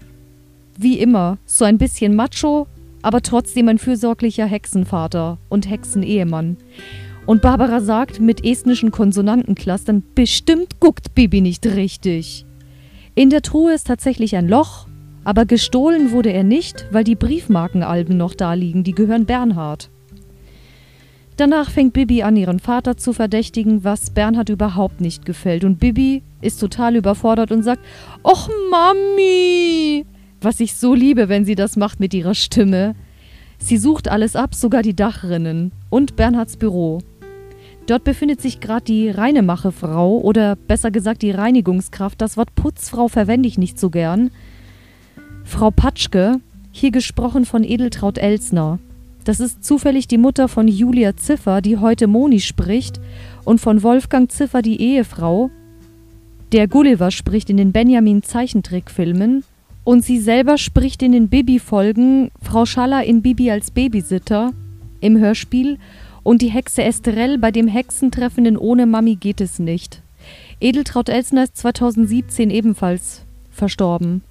Wie 0.79 0.99
immer, 0.99 1.39
so 1.45 1.65
ein 1.65 1.79
bisschen 1.79 2.15
macho, 2.15 2.67
aber 3.03 3.23
trotzdem 3.23 3.69
ein 3.69 3.79
fürsorglicher 3.79 4.47
Hexenvater 4.47 5.39
und 5.49 5.69
Hexenehemann. 5.69 6.57
Und 7.27 7.43
Barbara 7.43 7.81
sagt 7.81 8.21
mit 8.21 8.45
estnischen 8.45 8.93
Konsonantenclustern, 8.93 10.05
bestimmt 10.15 10.79
guckt 10.79 11.15
Bibi 11.15 11.41
nicht 11.41 11.67
richtig. 11.67 12.47
In 13.17 13.31
der 13.31 13.43
Truhe 13.43 13.75
ist 13.75 13.89
tatsächlich 13.89 14.37
ein 14.37 14.49
Loch, 14.49 14.87
aber 15.25 15.45
gestohlen 15.45 16.13
wurde 16.13 16.33
er 16.33 16.45
nicht, 16.45 16.87
weil 16.93 17.03
die 17.03 17.17
Briefmarkenalben 17.17 18.17
noch 18.17 18.35
da 18.35 18.55
liegen, 18.55 18.85
die 18.85 18.95
gehören 18.95 19.27
Bernhard. 19.27 19.91
Danach 21.37 21.71
fängt 21.71 21.93
Bibi 21.95 22.23
an, 22.23 22.37
ihren 22.37 22.61
Vater 22.61 22.97
zu 22.97 23.13
verdächtigen, 23.13 23.83
was 23.83 24.11
Bernhard 24.11 24.49
überhaupt 24.49 25.01
nicht 25.01 25.27
gefällt. 25.27 25.65
Und 25.65 25.79
Bibi 25.81 26.23
ist 26.41 26.61
total 26.61 26.97
überfordert 26.97 27.51
und 27.51 27.63
sagt: 27.63 27.85
Och, 28.23 28.49
Mami! 28.71 30.07
Was 30.41 30.61
ich 30.61 30.77
so 30.77 30.95
liebe, 30.95 31.29
wenn 31.29 31.45
sie 31.45 31.57
das 31.57 31.77
macht 31.77 31.99
mit 32.01 32.15
ihrer 32.15 32.35
Stimme. 32.35 32.95
Sie 33.59 33.77
sucht 33.79 34.09
alles 34.09 34.37
ab, 34.37 34.55
sogar 34.55 34.83
die 34.83 34.95
Dachrinnen 34.95 35.73
und 35.91 36.17
Bernhards 36.17 36.57
Büro. 36.57 37.01
Dort 37.87 38.03
befindet 38.03 38.41
sich 38.41 38.59
gerade 38.59 38.85
die 38.85 39.11
Reinemache-Frau 39.11 40.19
oder 40.19 40.57
besser 40.57 40.91
gesagt 40.91 41.23
die 41.23 41.31
Reinigungskraft. 41.31 42.21
Das 42.21 42.37
Wort 42.37 42.55
Putzfrau 42.57 43.07
verwende 43.07 43.49
ich 43.49 43.59
nicht 43.59 43.79
so 43.79 43.91
gern. 43.91 44.31
Frau 45.45 45.71
Patschke, 45.71 46.41
hier 46.73 46.91
gesprochen 46.91 47.45
von 47.45 47.63
Edeltraut 47.63 48.19
Elsner. 48.19 48.81
Das 49.23 49.39
ist 49.39 49.65
zufällig 49.65 50.09
die 50.09 50.19
Mutter 50.19 50.49
von 50.49 50.67
Julia 50.67 51.17
Ziffer, 51.17 51.61
die 51.61 51.79
heute 51.79 52.09
Moni 52.09 52.41
spricht, 52.41 53.01
und 53.45 53.61
von 53.61 53.83
Wolfgang 53.85 54.31
Ziffer, 54.31 54.63
die 54.63 54.81
Ehefrau. 54.81 55.51
Der 56.53 56.67
Gulliver 56.69 57.13
spricht 57.13 57.51
in 57.51 57.57
den 57.57 57.73
Benjamin-Zeichentrickfilmen 57.73 59.45
und 59.85 60.05
sie 60.05 60.19
selber 60.19 60.59
spricht 60.59 61.03
in 61.03 61.13
den 61.13 61.29
Bibi-Folgen 61.29 62.31
Frau 62.43 62.67
Schaller 62.67 63.05
in 63.05 63.23
Bibi 63.23 63.51
als 63.51 63.71
Babysitter 63.71 64.53
im 65.01 65.19
Hörspiel 65.19 65.79
und 66.27 66.43
die 66.43 66.51
Hexe 66.51 66.83
Esterell 66.83 67.39
bei 67.39 67.53
dem 67.53 67.69
Hexentreffen 67.69 68.57
Ohne 68.57 68.85
Mami 68.85 69.15
geht 69.15 69.41
es 69.41 69.61
nicht. 69.61 70.03
Edeltraut 70.61 71.09
Elsner 71.09 71.45
ist 71.45 71.57
2017 71.57 72.51
ebenfalls 72.51 73.25
verstorben. 73.53 74.23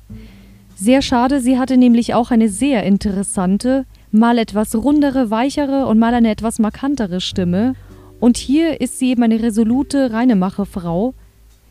Sehr 0.75 1.01
schade, 1.01 1.39
sie 1.39 1.57
hatte 1.57 1.77
nämlich 1.77 2.13
auch 2.13 2.31
eine 2.31 2.49
sehr 2.49 2.83
interessante, 2.83 3.85
mal 4.11 4.37
etwas 4.37 4.75
rundere, 4.75 5.31
weichere 5.31 5.85
und 5.85 5.97
mal 5.97 6.13
eine 6.13 6.31
etwas 6.31 6.59
markantere 6.59 7.21
Stimme. 7.21 7.75
Und 8.19 8.35
hier 8.35 8.81
ist 8.81 8.99
sie 8.99 9.11
eben 9.11 9.23
eine 9.23 9.41
resolute 9.41 10.11
Reinemacherfrau, 10.11 11.13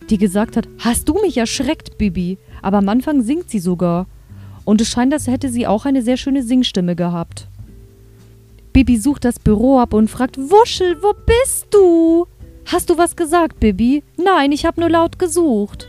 die 0.08 0.16
gesagt 0.16 0.56
hat: 0.56 0.66
Hast 0.78 1.06
du 1.10 1.20
mich 1.20 1.36
erschreckt, 1.36 1.98
Bibi? 1.98 2.38
Aber 2.62 2.78
am 2.78 2.88
Anfang 2.88 3.20
singt 3.20 3.50
sie 3.50 3.58
sogar. 3.58 4.06
Und 4.64 4.80
es 4.80 4.88
scheint, 4.88 5.12
als 5.12 5.26
hätte 5.26 5.50
sie 5.50 5.66
auch 5.66 5.84
eine 5.84 6.00
sehr 6.00 6.16
schöne 6.16 6.42
Singstimme 6.42 6.96
gehabt. 6.96 7.46
Bibi 8.74 8.98
sucht 8.98 9.24
das 9.24 9.38
Büro 9.38 9.78
ab 9.78 9.94
und 9.94 10.10
fragt: 10.10 10.36
Wuschel, 10.36 11.00
wo 11.00 11.14
bist 11.14 11.68
du? 11.70 12.26
Hast 12.66 12.90
du 12.90 12.98
was 12.98 13.14
gesagt, 13.14 13.60
Bibi? 13.60 14.02
Nein, 14.16 14.50
ich 14.50 14.66
habe 14.66 14.80
nur 14.80 14.90
laut 14.90 15.18
gesucht. 15.18 15.88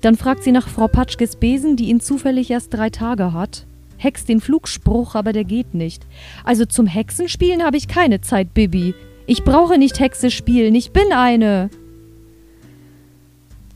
Dann 0.00 0.16
fragt 0.16 0.42
sie 0.42 0.52
nach 0.52 0.68
Frau 0.68 0.88
Patschkes 0.88 1.36
Besen, 1.36 1.76
die 1.76 1.90
ihn 1.90 2.00
zufällig 2.00 2.50
erst 2.50 2.74
drei 2.74 2.90
Tage 2.90 3.32
hat. 3.32 3.66
Hex 3.98 4.24
den 4.24 4.40
Flugspruch, 4.40 5.14
aber 5.14 5.32
der 5.32 5.44
geht 5.44 5.74
nicht. 5.74 6.06
Also 6.44 6.64
zum 6.64 6.86
Hexenspielen 6.86 7.62
habe 7.64 7.76
ich 7.76 7.86
keine 7.86 8.20
Zeit, 8.20 8.52
Bibi. 8.52 8.94
Ich 9.26 9.44
brauche 9.44 9.78
nicht 9.78 10.00
Hexe 10.00 10.30
spielen, 10.32 10.74
ich 10.74 10.92
bin 10.92 11.12
eine. 11.12 11.70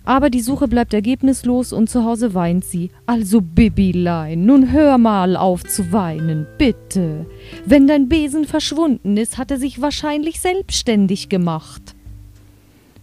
Aber 0.04 0.30
die 0.30 0.40
Suche 0.40 0.66
bleibt 0.66 0.94
ergebnislos 0.94 1.72
und 1.72 1.88
zu 1.88 2.04
Hause 2.04 2.34
weint 2.34 2.64
sie. 2.64 2.90
Also, 3.06 3.40
Bibilein, 3.40 4.44
nun 4.44 4.72
hör 4.72 4.98
mal 4.98 5.36
auf 5.36 5.64
zu 5.64 5.92
weinen, 5.92 6.46
bitte. 6.58 7.26
Wenn 7.64 7.86
dein 7.86 8.08
Besen 8.08 8.44
verschwunden 8.44 9.16
ist, 9.16 9.38
hat 9.38 9.50
er 9.50 9.58
sich 9.58 9.80
wahrscheinlich 9.80 10.40
selbstständig 10.40 11.28
gemacht. 11.28 11.94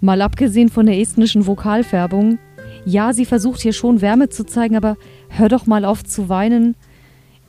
Mal 0.02 0.22
abgesehen 0.22 0.70
von 0.70 0.86
der 0.86 1.00
estnischen 1.00 1.48
Vokalfärbung, 1.48 2.38
ja, 2.86 3.14
sie 3.14 3.26
versucht 3.26 3.62
hier 3.62 3.74
schon 3.74 4.02
Wärme 4.02 4.30
zu 4.30 4.46
zeigen, 4.46 4.76
aber 4.76 4.98
hör 5.30 5.50
doch 5.50 5.66
mal 5.66 5.86
auf 5.86 6.04
zu 6.04 6.30
weinen. 6.30 6.76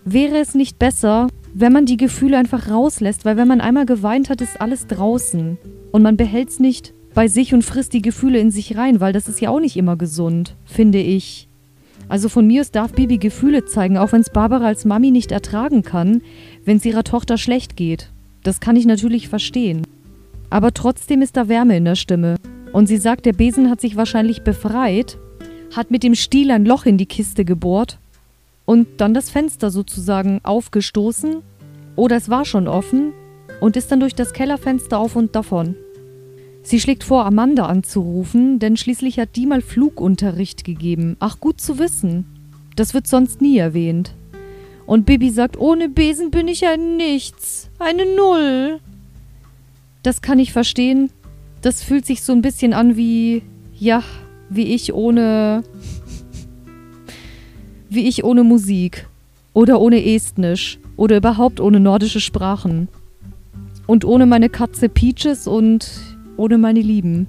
Wäre 0.04 0.38
es 0.38 0.54
nicht 0.54 0.78
besser, 0.78 1.28
wenn 1.54 1.72
man 1.72 1.86
die 1.86 1.96
Gefühle 1.96 2.38
einfach 2.38 2.70
rauslässt, 2.70 3.24
weil 3.24 3.36
wenn 3.36 3.48
man 3.48 3.60
einmal 3.60 3.86
geweint 3.86 4.30
hat, 4.30 4.40
ist 4.40 4.60
alles 4.60 4.86
draußen. 4.86 5.58
Und 5.92 6.02
man 6.02 6.16
behält 6.16 6.50
es 6.50 6.60
nicht 6.60 6.94
bei 7.14 7.28
sich 7.28 7.54
und 7.54 7.64
frisst 7.64 7.92
die 7.92 8.02
Gefühle 8.02 8.38
in 8.38 8.50
sich 8.50 8.76
rein, 8.76 9.00
weil 9.00 9.12
das 9.12 9.28
ist 9.28 9.40
ja 9.40 9.50
auch 9.50 9.60
nicht 9.60 9.76
immer 9.76 9.96
gesund, 9.96 10.56
finde 10.64 10.98
ich. 10.98 11.48
Also 12.08 12.28
von 12.28 12.46
mir 12.46 12.60
aus 12.60 12.70
darf 12.70 12.92
Bibi 12.92 13.18
Gefühle 13.18 13.64
zeigen, 13.64 13.96
auch 13.96 14.12
wenn 14.12 14.20
es 14.20 14.30
Barbara 14.30 14.66
als 14.66 14.84
Mami 14.84 15.10
nicht 15.10 15.32
ertragen 15.32 15.82
kann, 15.82 16.22
wenn 16.64 16.78
es 16.78 16.84
ihrer 16.84 17.04
Tochter 17.04 17.38
schlecht 17.38 17.76
geht. 17.76 18.10
Das 18.42 18.60
kann 18.60 18.76
ich 18.76 18.86
natürlich 18.86 19.28
verstehen. 19.28 19.86
Aber 20.50 20.72
trotzdem 20.72 21.22
ist 21.22 21.36
da 21.36 21.48
Wärme 21.48 21.76
in 21.76 21.84
der 21.84 21.94
Stimme. 21.94 22.36
Und 22.72 22.86
sie 22.86 22.96
sagt, 22.96 23.26
der 23.26 23.32
Besen 23.32 23.70
hat 23.70 23.80
sich 23.80 23.96
wahrscheinlich 23.96 24.42
befreit, 24.42 25.18
hat 25.74 25.90
mit 25.90 26.02
dem 26.02 26.14
Stiel 26.14 26.50
ein 26.50 26.64
Loch 26.64 26.86
in 26.86 26.98
die 26.98 27.06
Kiste 27.06 27.44
gebohrt 27.44 27.98
und 28.64 28.86
dann 29.00 29.14
das 29.14 29.30
Fenster 29.30 29.70
sozusagen 29.70 30.40
aufgestoßen 30.42 31.42
oder 31.96 32.16
es 32.16 32.28
war 32.28 32.44
schon 32.44 32.68
offen 32.68 33.12
und 33.60 33.76
ist 33.76 33.90
dann 33.90 34.00
durch 34.00 34.14
das 34.14 34.32
Kellerfenster 34.32 34.98
auf 34.98 35.16
und 35.16 35.34
davon. 35.34 35.76
Sie 36.62 36.80
schlägt 36.80 37.04
vor, 37.04 37.24
Amanda 37.24 37.66
anzurufen, 37.66 38.58
denn 38.58 38.76
schließlich 38.76 39.18
hat 39.18 39.36
die 39.36 39.46
mal 39.46 39.62
Flugunterricht 39.62 40.64
gegeben. 40.64 41.16
Ach, 41.18 41.40
gut 41.40 41.60
zu 41.60 41.78
wissen. 41.78 42.26
Das 42.76 42.94
wird 42.94 43.06
sonst 43.06 43.40
nie 43.40 43.58
erwähnt. 43.58 44.14
Und 44.86 45.06
Bibi 45.06 45.30
sagt, 45.30 45.58
ohne 45.58 45.88
Besen 45.88 46.30
bin 46.30 46.48
ich 46.48 46.66
ein 46.66 46.96
Nichts, 46.96 47.70
eine 47.78 48.04
Null. 48.16 48.80
Das 50.02 50.22
kann 50.22 50.38
ich 50.38 50.52
verstehen. 50.52 51.10
Das 51.62 51.82
fühlt 51.82 52.06
sich 52.06 52.22
so 52.22 52.32
ein 52.32 52.42
bisschen 52.42 52.72
an 52.72 52.96
wie, 52.96 53.42
ja, 53.78 54.02
wie 54.48 54.74
ich 54.74 54.92
ohne. 54.92 55.62
wie 57.88 58.08
ich 58.08 58.24
ohne 58.24 58.44
Musik. 58.44 59.06
Oder 59.52 59.80
ohne 59.80 60.04
Estnisch. 60.04 60.78
Oder 60.96 61.16
überhaupt 61.16 61.60
ohne 61.60 61.80
nordische 61.80 62.20
Sprachen. 62.20 62.88
Und 63.86 64.04
ohne 64.04 64.26
meine 64.26 64.48
Katze 64.48 64.88
Peaches 64.88 65.46
und 65.46 66.09
ohne 66.40 66.56
meine 66.56 66.80
Lieben. 66.80 67.26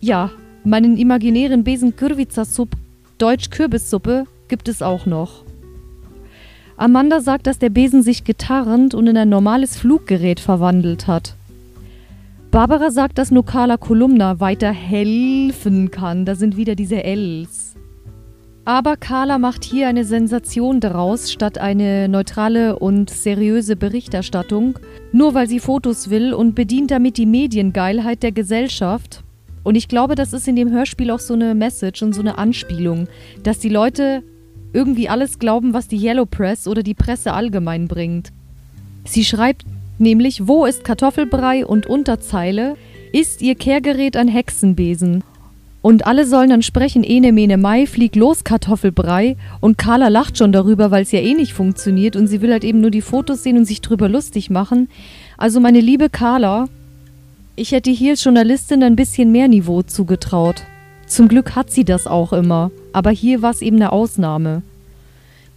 Ja, 0.00 0.30
meinen 0.64 0.98
imaginären 0.98 1.64
Besen 1.64 1.96
Kürviza-Supp, 1.96 2.70
Deutsch 3.16 3.48
Kürbissuppe, 3.50 4.26
gibt 4.48 4.68
es 4.68 4.82
auch 4.82 5.06
noch. 5.06 5.44
Amanda 6.76 7.20
sagt, 7.20 7.46
dass 7.46 7.58
der 7.58 7.70
Besen 7.70 8.02
sich 8.02 8.24
getarnt 8.24 8.94
und 8.94 9.06
in 9.06 9.16
ein 9.16 9.28
normales 9.28 9.78
Fluggerät 9.78 10.40
verwandelt 10.40 11.06
hat. 11.06 11.34
Barbara 12.50 12.90
sagt, 12.90 13.16
dass 13.16 13.30
nur 13.30 13.46
Carla 13.46 13.78
Kolumna 13.78 14.40
weiter 14.40 14.72
helfen 14.72 15.90
kann. 15.90 16.26
Da 16.26 16.34
sind 16.34 16.56
wieder 16.56 16.74
diese 16.74 17.02
Ls. 17.02 17.61
Aber 18.64 18.96
Carla 18.96 19.38
macht 19.38 19.64
hier 19.64 19.88
eine 19.88 20.04
Sensation 20.04 20.78
daraus, 20.78 21.32
statt 21.32 21.58
eine 21.58 22.08
neutrale 22.08 22.78
und 22.78 23.10
seriöse 23.10 23.74
Berichterstattung, 23.74 24.78
nur 25.10 25.34
weil 25.34 25.48
sie 25.48 25.58
Fotos 25.58 26.10
will 26.10 26.32
und 26.32 26.54
bedient 26.54 26.92
damit 26.92 27.16
die 27.16 27.26
Mediengeilheit 27.26 28.22
der 28.22 28.30
Gesellschaft. 28.30 29.24
Und 29.64 29.74
ich 29.74 29.88
glaube, 29.88 30.14
das 30.14 30.32
ist 30.32 30.46
in 30.46 30.54
dem 30.54 30.70
Hörspiel 30.70 31.10
auch 31.10 31.18
so 31.18 31.34
eine 31.34 31.56
Message 31.56 32.02
und 32.02 32.14
so 32.14 32.20
eine 32.20 32.38
Anspielung, 32.38 33.08
dass 33.42 33.58
die 33.58 33.68
Leute 33.68 34.22
irgendwie 34.72 35.08
alles 35.08 35.40
glauben, 35.40 35.74
was 35.74 35.88
die 35.88 36.00
Yellow 36.00 36.26
Press 36.26 36.68
oder 36.68 36.84
die 36.84 36.94
Presse 36.94 37.32
allgemein 37.32 37.88
bringt. 37.88 38.32
Sie 39.04 39.24
schreibt 39.24 39.64
nämlich 39.98 40.46
Wo 40.46 40.66
ist 40.66 40.84
Kartoffelbrei 40.84 41.66
und 41.66 41.86
Unterzeile 41.86 42.76
ist 43.12 43.42
ihr 43.42 43.56
Kehrgerät 43.56 44.16
ein 44.16 44.28
Hexenbesen. 44.28 45.24
Und 45.82 46.06
alle 46.06 46.26
sollen 46.26 46.50
dann 46.50 46.62
sprechen, 46.62 47.02
Ene 47.02 47.32
Mene 47.32 47.58
Mai, 47.58 47.86
flieg 47.86 48.14
los 48.14 48.44
Kartoffelbrei. 48.44 49.36
Und 49.60 49.78
Carla 49.78 50.08
lacht 50.08 50.38
schon 50.38 50.52
darüber, 50.52 50.92
weil 50.92 51.02
es 51.02 51.10
ja 51.10 51.18
eh 51.18 51.34
nicht 51.34 51.52
funktioniert 51.52 52.14
und 52.14 52.28
sie 52.28 52.40
will 52.40 52.52
halt 52.52 52.62
eben 52.62 52.80
nur 52.80 52.92
die 52.92 53.02
Fotos 53.02 53.42
sehen 53.42 53.58
und 53.58 53.64
sich 53.64 53.80
drüber 53.80 54.08
lustig 54.08 54.48
machen. 54.48 54.88
Also 55.36 55.58
meine 55.58 55.80
liebe 55.80 56.08
Carla, 56.08 56.68
ich 57.56 57.72
hätte 57.72 57.90
hier 57.90 58.12
als 58.12 58.22
Journalistin 58.22 58.82
ein 58.84 58.96
bisschen 58.96 59.32
mehr 59.32 59.48
Niveau 59.48 59.82
zugetraut. 59.82 60.62
Zum 61.06 61.26
Glück 61.26 61.56
hat 61.56 61.70
sie 61.70 61.84
das 61.84 62.06
auch 62.06 62.32
immer, 62.32 62.70
aber 62.92 63.10
hier 63.10 63.42
war 63.42 63.50
es 63.50 63.60
eben 63.60 63.76
eine 63.76 63.92
Ausnahme. 63.92 64.62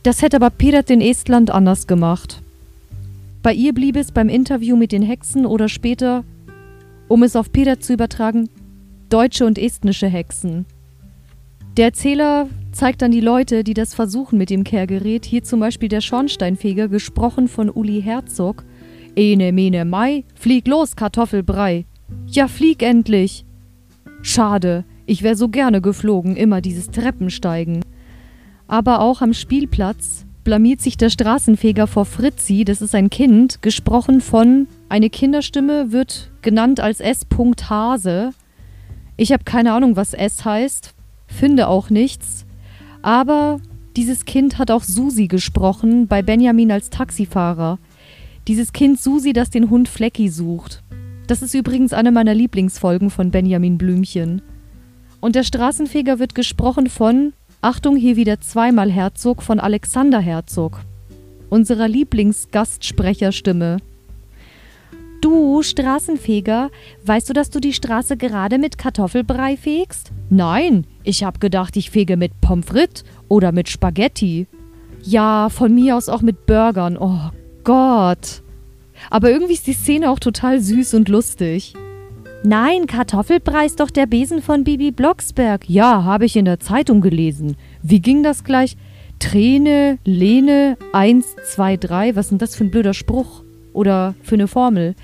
Das 0.02 0.22
hätte 0.22 0.38
aber 0.38 0.50
Pirat 0.50 0.90
in 0.90 1.02
Estland 1.02 1.52
anders 1.52 1.88
gemacht. 1.88 2.42
Bei 3.44 3.54
ihr 3.54 3.74
blieb 3.74 3.96
es 3.96 4.12
beim 4.12 4.28
Interview 4.28 4.76
mit 4.76 4.92
den 4.92 5.04
Hexen 5.04 5.46
oder 5.46 5.70
später 5.70 6.24
Um 7.08 7.22
es 7.22 7.36
auf 7.36 7.52
Peter 7.52 7.80
zu 7.80 7.94
übertragen, 7.94 8.50
deutsche 9.10 9.46
und 9.46 9.58
estnische 9.58 10.08
Hexen. 10.08 10.66
Der 11.78 11.86
Erzähler 11.86 12.48
zeigt 12.72 13.02
dann 13.02 13.12
die 13.12 13.22
Leute, 13.22 13.64
die 13.64 13.74
das 13.74 13.94
versuchen 13.94 14.38
mit 14.38 14.50
dem 14.50 14.64
Kehrgerät. 14.64 15.26
Hier 15.26 15.44
zum 15.44 15.60
Beispiel 15.60 15.90
der 15.90 16.02
Schornsteinfeger, 16.02 16.88
gesprochen 16.88 17.48
von 17.48 17.70
Uli 17.70 18.02
Herzog. 18.02 18.64
Ene, 19.16 19.52
mene, 19.52 19.86
mai, 19.86 20.24
flieg 20.36 20.68
los, 20.68 20.96
Kartoffelbrei. 20.96 21.86
Ja, 22.28 22.48
flieg 22.48 22.82
endlich. 22.82 23.46
Schade, 24.22 24.86
ich 25.06 25.22
wäre 25.22 25.36
so 25.36 25.50
gerne 25.50 25.82
geflogen, 25.82 26.36
immer 26.36 26.62
dieses 26.62 26.90
Treppensteigen. 26.92 27.82
Aber 28.68 29.02
auch 29.02 29.22
am 29.22 29.34
Spielplatz 29.34 30.26
blamiert 30.44 30.82
sich 30.82 30.96
der 30.96 31.10
Straßenfeger 31.10 31.88
vor 31.88 32.06
Fritzi, 32.06 32.64
das 32.64 32.82
ist 32.82 32.96
ein 32.96 33.10
Kind, 33.10 33.62
gesprochen 33.62 34.22
von 34.22 34.68
eine 34.90 35.10
Kinderstimme 35.10 35.92
wird 35.92 36.32
genannt 36.42 36.80
als 36.80 37.02
S. 37.02 37.26
Hase. 37.70 38.32
Ich 39.18 39.32
habe 39.32 39.44
keine 39.44 39.74
Ahnung, 39.74 39.96
was 39.96 40.14
S 40.14 40.44
heißt, 40.44 40.94
finde 41.28 41.68
auch 41.68 41.90
nichts. 41.90 42.46
Aber 43.02 43.60
dieses 43.96 44.26
Kind 44.26 44.58
hat 44.58 44.72
auch 44.72 44.84
Susi 44.84 45.28
gesprochen, 45.28 46.08
bei 46.08 46.22
Benjamin 46.22 46.72
als 46.72 46.90
Taxifahrer. 46.90 47.80
Dieses 48.48 48.74
Kind 48.74 49.00
Susi, 49.00 49.32
das 49.32 49.50
den 49.50 49.70
Hund 49.70 49.88
Flecki 49.88 50.30
sucht. 50.30 50.84
Das 51.28 51.42
ist 51.42 51.56
übrigens 51.56 51.94
eine 51.94 52.12
meiner 52.12 52.34
Lieblingsfolgen 52.34 53.10
von 53.10 53.32
Benjamin 53.32 53.78
Blümchen. 53.78 54.42
Und 55.22 55.36
der 55.36 55.44
Straßenfeger 55.44 56.20
wird 56.20 56.36
gesprochen 56.36 56.88
von, 56.88 57.34
Achtung, 57.62 57.96
hier 57.96 58.16
wieder 58.16 58.42
zweimal 58.42 58.92
Herzog, 58.92 59.42
von 59.42 59.60
Alexander 59.60 60.20
Herzog. 60.20 60.82
Unserer 61.50 61.88
Lieblingsgastsprecherstimme. 61.88 63.78
Du, 65.26 65.64
Straßenfeger, 65.64 66.70
weißt 67.04 67.28
du, 67.28 67.34
dass 67.34 67.50
du 67.50 67.60
die 67.60 67.74
Straße 67.74 68.16
gerade 68.16 68.60
mit 68.60 68.78
Kartoffelbrei 68.78 69.58
fegst? 69.58 70.12
Nein, 70.30 70.86
ich 71.04 71.24
hab 71.24 71.40
gedacht, 71.40 71.76
ich 71.78 71.90
fege 71.90 72.16
mit 72.16 72.42
Pommes 72.42 72.68
frites 72.68 73.04
oder 73.28 73.52
mit 73.52 73.68
Spaghetti. 73.68 74.46
Ja, 75.02 75.50
von 75.50 75.74
mir 75.74 75.98
aus 75.98 76.10
auch 76.10 76.22
mit 76.22 76.46
Burgern. 76.46 76.96
Oh 77.00 77.32
Gott. 77.64 78.44
Aber 79.10 79.32
irgendwie 79.32 79.54
ist 79.54 79.66
die 79.66 79.74
Szene 79.74 80.12
auch 80.12 80.20
total 80.20 80.62
süß 80.62 80.94
und 80.94 81.10
lustig. 81.10 81.74
Nein, 82.44 82.86
Kartoffelbrei 82.86 83.66
ist 83.66 83.80
doch 83.80 83.90
der 83.90 84.06
Besen 84.06 84.44
von 84.44 84.64
Bibi 84.64 84.92
Blocksberg. 84.92 85.68
Ja, 85.68 86.04
habe 86.04 86.26
ich 86.26 86.36
in 86.36 86.46
der 86.46 86.60
Zeitung 86.60 87.02
gelesen. 87.02 87.56
Wie 87.82 88.00
ging 88.00 88.22
das 88.22 88.44
gleich? 88.44 88.78
Träne, 89.18 89.98
Lene, 90.06 90.78
1, 90.94 91.36
2, 91.52 91.78
3. 91.78 92.16
Was 92.16 92.26
ist 92.26 92.30
denn 92.30 92.38
das 92.38 92.56
für 92.56 92.66
ein 92.66 92.70
blöder 92.70 92.94
Spruch? 92.94 93.45
Oder 93.76 94.16
für 94.24 94.36
eine 94.36 94.48
Formel? 94.48 94.96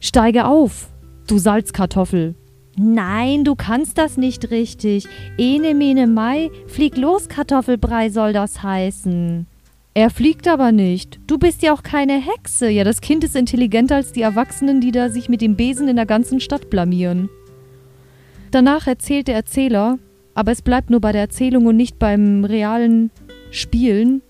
Steige 0.00 0.46
auf, 0.46 0.88
du 1.26 1.38
Salzkartoffel. 1.38 2.34
Nein, 2.76 3.44
du 3.44 3.54
kannst 3.54 3.98
das 3.98 4.16
nicht 4.16 4.50
richtig. 4.50 5.06
Ene, 5.36 5.74
mene, 5.74 6.06
mai, 6.06 6.50
flieg 6.66 6.96
los, 6.96 7.28
Kartoffelbrei 7.28 8.08
soll 8.08 8.32
das 8.32 8.62
heißen. 8.62 9.46
Er 9.92 10.08
fliegt 10.08 10.48
aber 10.48 10.72
nicht. 10.72 11.20
Du 11.26 11.36
bist 11.36 11.62
ja 11.62 11.74
auch 11.74 11.82
keine 11.82 12.18
Hexe. 12.18 12.70
Ja, 12.70 12.82
das 12.82 13.02
Kind 13.02 13.24
ist 13.24 13.36
intelligenter 13.36 13.96
als 13.96 14.12
die 14.12 14.22
Erwachsenen, 14.22 14.80
die 14.80 14.90
da 14.90 15.10
sich 15.10 15.28
mit 15.28 15.42
dem 15.42 15.54
Besen 15.54 15.86
in 15.86 15.96
der 15.96 16.06
ganzen 16.06 16.40
Stadt 16.40 16.70
blamieren. 16.70 17.28
Danach 18.50 18.86
erzählt 18.86 19.28
der 19.28 19.34
Erzähler, 19.34 19.98
aber 20.34 20.52
es 20.52 20.62
bleibt 20.62 20.88
nur 20.88 21.02
bei 21.02 21.12
der 21.12 21.20
Erzählung 21.20 21.66
und 21.66 21.76
nicht 21.76 21.98
beim 21.98 22.46
realen 22.46 23.10
Spielen. 23.50 24.22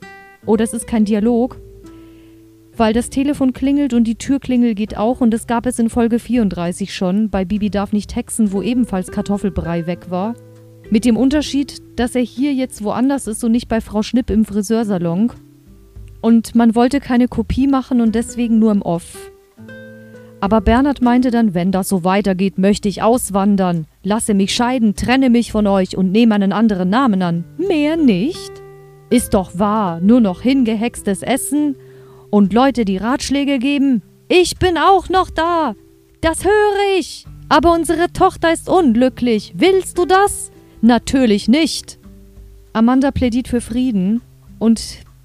Oder 0.47 0.65
es 0.65 0.75
ist 0.75 0.89
kein 0.89 1.05
Dialog. 1.05 1.61
Weil 2.77 2.95
das 2.95 3.11
Telefon 3.11 3.53
klingelt 3.53 3.93
und 3.93 4.05
die 4.05 4.15
Türklingel 4.15 4.75
geht 4.75 4.97
auch 4.97 5.21
und 5.21 5.31
das 5.31 5.47
gab 5.47 5.67
es 5.67 5.79
in 5.79 5.91
Folge 5.91 6.19
34 6.19 6.95
schon, 6.95 7.29
bei 7.29 7.45
Bibi 7.45 7.69
darf 7.69 7.93
nicht 7.93 8.17
hexen, 8.17 8.53
wo 8.53 8.63
ebenfalls 8.63 9.11
Kartoffelbrei 9.11 9.87
weg 9.87 10.11
war. 10.11 10.35
Mit 10.91 11.05
dem 11.05 11.17
Unterschied, 11.17 11.83
dass 11.97 12.15
er 12.15 12.23
hier 12.23 12.53
jetzt 12.55 12.83
woanders 12.83 13.27
ist 13.27 13.45
und 13.45 13.53
nicht 13.53 13.69
bei 13.69 13.81
Frau 13.81 14.03
Schnipp 14.03 14.31
im 14.31 14.45
Friseursalon. 14.45 15.33
Und 16.23 16.55
man 16.55 16.75
wollte 16.75 17.01
keine 17.01 17.29
Kopie 17.29 17.67
machen 17.67 18.01
und 18.01 18.15
deswegen 18.15 18.59
nur 18.59 18.73
im 18.73 18.83
Off. 18.83 19.31
Aber 20.41 20.61
Bernhard 20.61 21.03
meinte 21.03 21.31
dann, 21.31 21.55
wenn 21.55 21.73
das 21.73 21.89
so 21.89 22.05
weitergeht, 22.05 22.59
möchte 22.59 22.89
ich 22.89 23.03
auswandern. 23.03 23.87
Lasse 24.03 24.35
mich 24.35 24.55
scheiden, 24.55 24.97
trenne 24.97 25.31
mich 25.31 25.53
von 25.53 25.67
euch 25.67 25.97
und 25.97 26.11
nehme 26.11 26.35
einen 26.35 26.53
anderen 26.53 26.91
Namen 26.91 27.23
an. 27.23 27.45
Mehr 27.59 27.97
nicht? 27.97 28.51
Ist 29.09 29.35
doch 29.35 29.59
wahr, 29.59 30.01
nur 30.01 30.21
noch 30.21 30.41
hingehextes 30.41 31.23
Essen 31.23 31.77
und 32.33 32.55
Leute, 32.55 32.87
die 32.87 32.97
Ratschläge 32.97 33.59
geben. 33.59 34.01
Ich 34.27 34.57
bin 34.57 34.79
auch 34.79 35.11
noch 35.11 35.29
da. 35.29 35.75
Das 36.23 36.45
höre 36.45 36.99
ich. 36.99 37.27
Aber 37.51 37.75
unsere 37.75 38.11
Tochter 38.11 38.51
ist 38.51 38.71
unglücklich. 38.71 39.53
Willst 39.55 39.99
du 39.99 40.07
das? 40.07 40.51
Natürlich 40.81 41.47
nicht. 41.47 41.99
Amanda 42.73 43.11
plädiert 43.11 43.49
für 43.49 43.61
Frieden 43.61 44.23
und 44.59 44.81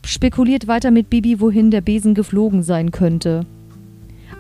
spekuliert 0.06 0.68
weiter 0.68 0.92
mit 0.92 1.10
Bibi, 1.10 1.40
wohin 1.40 1.72
der 1.72 1.80
Besen 1.80 2.14
geflogen 2.14 2.62
sein 2.62 2.92
könnte. 2.92 3.46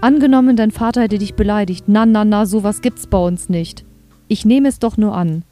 Angenommen, 0.01 0.58
dein 0.58 0.71
Vater 0.71 1.03
hätte 1.03 1.19
dich 1.19 1.36
beleidigt. 1.36 1.86
Na, 1.88 2.06
na, 2.06 2.25
na, 2.25 2.45
sowas 2.45 2.82
gibt's 2.82 3.08
bei 3.08 3.17
uns 3.17 3.47
nicht. 3.47 3.86
Ich 4.27 4.43
nehme 4.43 4.67
es 4.67 4.80
doch 4.80 4.97
nur 4.97 5.15
an. 5.15 5.43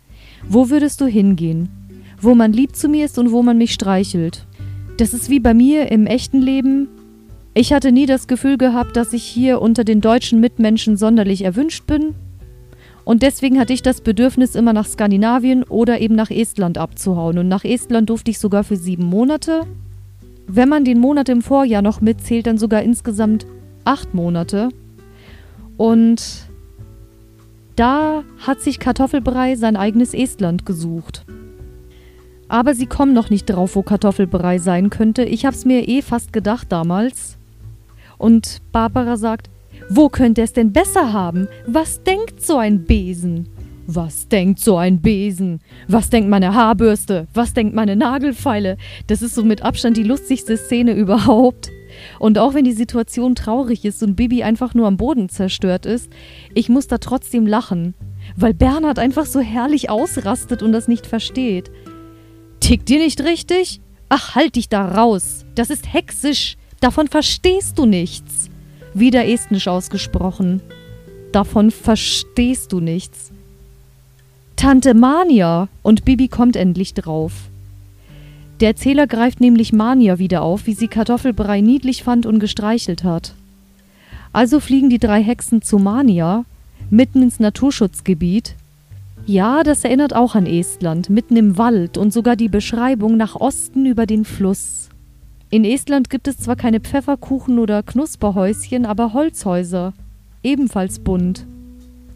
Wo 0.50 0.70
würdest 0.70 1.00
du 1.00 1.06
hingehen? 1.06 1.70
Wo 2.20 2.36
man 2.36 2.52
lieb 2.52 2.76
zu 2.76 2.90
mir 2.90 3.06
ist 3.06 3.18
und 3.18 3.32
wo 3.32 3.42
man 3.42 3.58
mich 3.58 3.72
streichelt. 3.72 4.46
Das 4.98 5.14
ist 5.14 5.30
wie 5.30 5.40
bei 5.40 5.54
mir 5.54 5.90
im 5.94 6.08
echten 6.08 6.42
Leben. 6.42 6.90
Ich 7.58 7.72
hatte 7.72 7.94
nie 7.94 8.06
das 8.06 8.28
Gefühl 8.28 8.58
gehabt, 8.58 8.98
dass 8.98 9.14
ich 9.14 9.24
hier 9.24 9.62
unter 9.62 9.86
den 9.86 10.02
deutschen 10.02 10.42
Mitmenschen 10.42 10.98
sonderlich 10.98 11.46
erwünscht 11.46 11.88
bin. 11.88 12.14
Und 13.06 13.24
deswegen 13.24 13.58
hatte 13.58 13.72
ich 13.72 13.82
das 13.82 14.02
Bedürfnis, 14.02 14.56
immer 14.56 14.74
nach 14.74 14.86
Skandinavien 14.86 15.64
oder 15.64 16.02
eben 16.02 16.16
nach 16.16 16.30
Estland 16.32 16.78
abzuhauen. 16.78 17.38
Und 17.38 17.48
nach 17.48 17.64
Estland 17.64 18.10
durfte 18.10 18.30
ich 18.30 18.40
sogar 18.40 18.66
für 18.66 18.76
sieben 18.76 19.06
Monate. 19.06 19.62
Wenn 20.48 20.68
man 20.68 20.84
den 20.84 21.00
Monat 21.00 21.30
im 21.30 21.42
Vorjahr 21.42 21.82
noch 21.82 22.02
mitzählt, 22.02 22.46
dann 22.46 22.58
sogar 22.58 22.84
insgesamt 22.84 23.46
acht 23.86 24.14
Monate. 24.14 24.68
Und 25.78 26.50
da 27.78 28.24
hat 28.40 28.60
sich 28.60 28.80
Kartoffelbrei 28.80 29.56
sein 29.56 29.78
eigenes 29.78 30.14
Estland 30.14 30.66
gesucht. 30.66 31.26
Aber 32.50 32.76
sie 32.76 32.86
kommen 32.86 33.14
noch 33.14 33.30
nicht 33.30 33.46
drauf, 33.46 33.78
wo 33.78 33.82
Kartoffelbrei 33.82 34.58
sein 34.58 34.90
könnte. 34.90 35.24
Ich 35.24 35.46
hab's 35.46 35.64
mir 35.64 35.88
eh 35.88 36.02
fast 36.02 36.34
gedacht 36.34 36.70
damals. 36.70 37.38
Und 38.26 38.64
Barbara 38.72 39.18
sagt, 39.18 39.52
wo 39.88 40.10
könnte 40.10 40.42
es 40.42 40.52
denn 40.52 40.74
besser 40.74 41.14
haben? 41.14 41.48
Was 41.68 42.02
denkt 42.02 42.42
so 42.42 42.58
ein 42.58 42.84
Besen? 42.84 43.48
Was 43.86 44.28
denkt 44.28 44.60
so 44.60 44.78
ein 44.78 45.00
Besen? 45.00 45.60
Was 45.88 46.10
denkt 46.10 46.28
meine 46.28 46.56
Haarbürste? 46.56 47.28
Was 47.36 47.54
denkt 47.54 47.76
meine 47.76 47.96
Nagelfeile? 47.96 48.78
Das 49.06 49.22
ist 49.22 49.36
so 49.36 49.44
mit 49.44 49.62
Abstand 49.62 49.96
die 49.96 50.02
lustigste 50.02 50.58
Szene 50.58 50.94
überhaupt. 50.96 51.70
Und 52.18 52.40
auch 52.40 52.56
wenn 52.56 52.66
die 52.66 52.72
Situation 52.72 53.36
traurig 53.36 53.86
ist 53.86 54.02
und 54.02 54.16
Bibi 54.16 54.42
einfach 54.42 54.74
nur 54.74 54.88
am 54.88 54.98
Boden 54.98 55.30
zerstört 55.30 55.86
ist, 55.86 56.10
ich 56.56 56.68
muss 56.68 56.88
da 56.88 56.98
trotzdem 56.98 57.46
lachen. 57.46 57.94
Weil 58.36 58.56
Bernhard 58.56 58.98
einfach 58.98 59.28
so 59.28 59.40
herrlich 59.40 59.92
ausrastet 59.92 60.64
und 60.64 60.72
das 60.72 60.88
nicht 60.88 61.06
versteht. 61.06 61.70
Tickt 62.60 62.90
dir 62.90 62.98
nicht 62.98 63.24
richtig? 63.24 63.82
Ach, 64.10 64.34
halt 64.34 64.56
dich 64.56 64.68
da 64.68 64.84
raus. 64.84 65.46
Das 65.54 65.70
ist 65.70 65.94
hexisch. 65.94 66.58
Davon 66.86 67.08
verstehst 67.08 67.80
du 67.80 67.88
nichts. 67.88 68.52
Wieder 68.94 69.26
estnisch 69.26 69.68
ausgesprochen. 69.68 70.62
Davon 71.32 71.72
verstehst 71.72 72.72
du 72.72 72.80
nichts. 72.80 73.32
Tante 74.56 74.94
Mania! 74.94 75.68
Und 75.82 76.06
Bibi 76.06 76.28
kommt 76.28 76.56
endlich 76.56 76.94
drauf. 76.94 77.50
Der 78.60 78.68
Erzähler 78.68 79.08
greift 79.08 79.42
nämlich 79.42 79.74
Mania 79.74 80.20
wieder 80.20 80.44
auf, 80.44 80.68
wie 80.68 80.76
sie 80.76 80.88
Kartoffelbrei 80.88 81.60
niedlich 81.60 82.04
fand 82.04 82.28
und 82.28 82.38
gestreichelt 82.38 83.04
hat. 83.04 83.34
Also 84.32 84.60
fliegen 84.60 84.92
die 84.92 85.00
drei 85.00 85.24
Hexen 85.24 85.64
zu 85.64 85.80
Mania, 85.80 86.46
mitten 86.92 87.24
ins 87.24 87.40
Naturschutzgebiet. 87.40 88.54
Ja, 89.26 89.64
das 89.64 89.84
erinnert 89.84 90.16
auch 90.16 90.36
an 90.36 90.46
Estland, 90.46 91.10
mitten 91.10 91.36
im 91.36 91.58
Wald 91.58 91.98
und 91.98 92.14
sogar 92.14 92.36
die 92.36 92.48
Beschreibung 92.48 93.18
nach 93.18 93.36
Osten 93.36 93.88
über 93.88 94.06
den 94.06 94.24
Fluss. 94.24 94.90
In 95.50 95.64
Estland 95.64 96.10
gibt 96.10 96.28
es 96.28 96.38
zwar 96.38 96.56
keine 96.56 96.80
Pfefferkuchen 96.80 97.60
oder 97.60 97.84
Knusperhäuschen, 97.84 98.86
aber 98.86 99.14
Holzhäuser, 99.14 99.94
ebenfalls 100.44 101.00
bunt. 101.00 101.46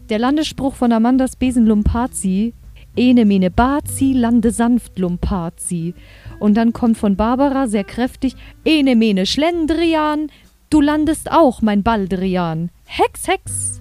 Der 0.08 0.18
Landesspruch 0.18 0.74
von 0.74 0.92
Amandas 0.92 1.36
Besen 1.36 1.66
Lumpazi, 1.66 2.52
Ene 2.96 3.24
mene 3.24 3.52
Bazi, 3.52 4.12
lande 4.12 4.50
sanft 4.50 4.98
Lumpazi. 4.98 5.94
Und 6.40 6.56
dann 6.56 6.72
kommt 6.72 6.98
von 6.98 7.14
Barbara 7.14 7.68
sehr 7.68 7.84
kräftig, 7.84 8.34
Ene 8.64 8.96
mene 8.96 9.26
Schlendrian, 9.26 10.26
du 10.68 10.80
landest 10.80 11.30
auch, 11.30 11.62
mein 11.62 11.84
Baldrian. 11.84 12.70
Hex, 12.84 13.28
Hex! 13.28 13.80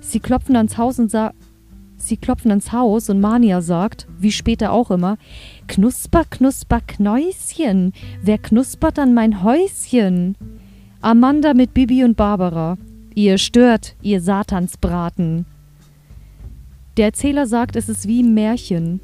Sie 0.00 0.18
klopfen 0.18 0.56
ans 0.56 0.76
Haus 0.76 0.98
und 0.98 1.10
sagen, 1.10 1.36
Sie 1.96 2.16
klopfen 2.16 2.50
ans 2.50 2.72
Haus 2.72 3.08
und 3.08 3.20
Mania 3.20 3.60
sagt, 3.62 4.06
wie 4.18 4.30
später 4.30 4.72
auch 4.72 4.90
immer, 4.90 5.16
Knusper, 5.66 6.24
Knusper, 6.28 6.80
Knäuschen, 6.86 7.92
wer 8.22 8.38
knuspert 8.38 8.98
an 8.98 9.14
mein 9.14 9.42
Häuschen? 9.42 10.36
Amanda 11.00 11.54
mit 11.54 11.74
Bibi 11.74 12.04
und 12.04 12.16
Barbara. 12.16 12.78
Ihr 13.14 13.38
stört, 13.38 13.94
ihr 14.02 14.20
Satansbraten. 14.20 15.46
Der 16.96 17.06
Erzähler 17.06 17.46
sagt, 17.46 17.76
es 17.76 17.88
ist 17.88 18.08
wie 18.08 18.22
ein 18.22 18.34
Märchen 18.34 19.00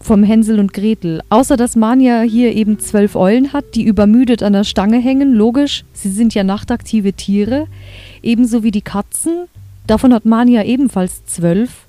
vom 0.00 0.22
Hänsel 0.22 0.58
und 0.58 0.72
Gretel. 0.72 1.20
Außer 1.28 1.56
dass 1.56 1.76
Mania 1.76 2.22
hier 2.22 2.54
eben 2.54 2.78
zwölf 2.78 3.14
Eulen 3.14 3.52
hat, 3.52 3.74
die 3.74 3.84
übermüdet 3.84 4.42
an 4.42 4.54
der 4.54 4.64
Stange 4.64 4.98
hängen. 4.98 5.34
Logisch, 5.34 5.84
sie 5.92 6.08
sind 6.08 6.34
ja 6.34 6.42
nachtaktive 6.42 7.12
Tiere. 7.12 7.66
Ebenso 8.22 8.62
wie 8.62 8.70
die 8.70 8.82
Katzen. 8.82 9.46
Davon 9.86 10.14
hat 10.14 10.24
Mania 10.24 10.64
ebenfalls 10.64 11.24
zwölf. 11.26 11.86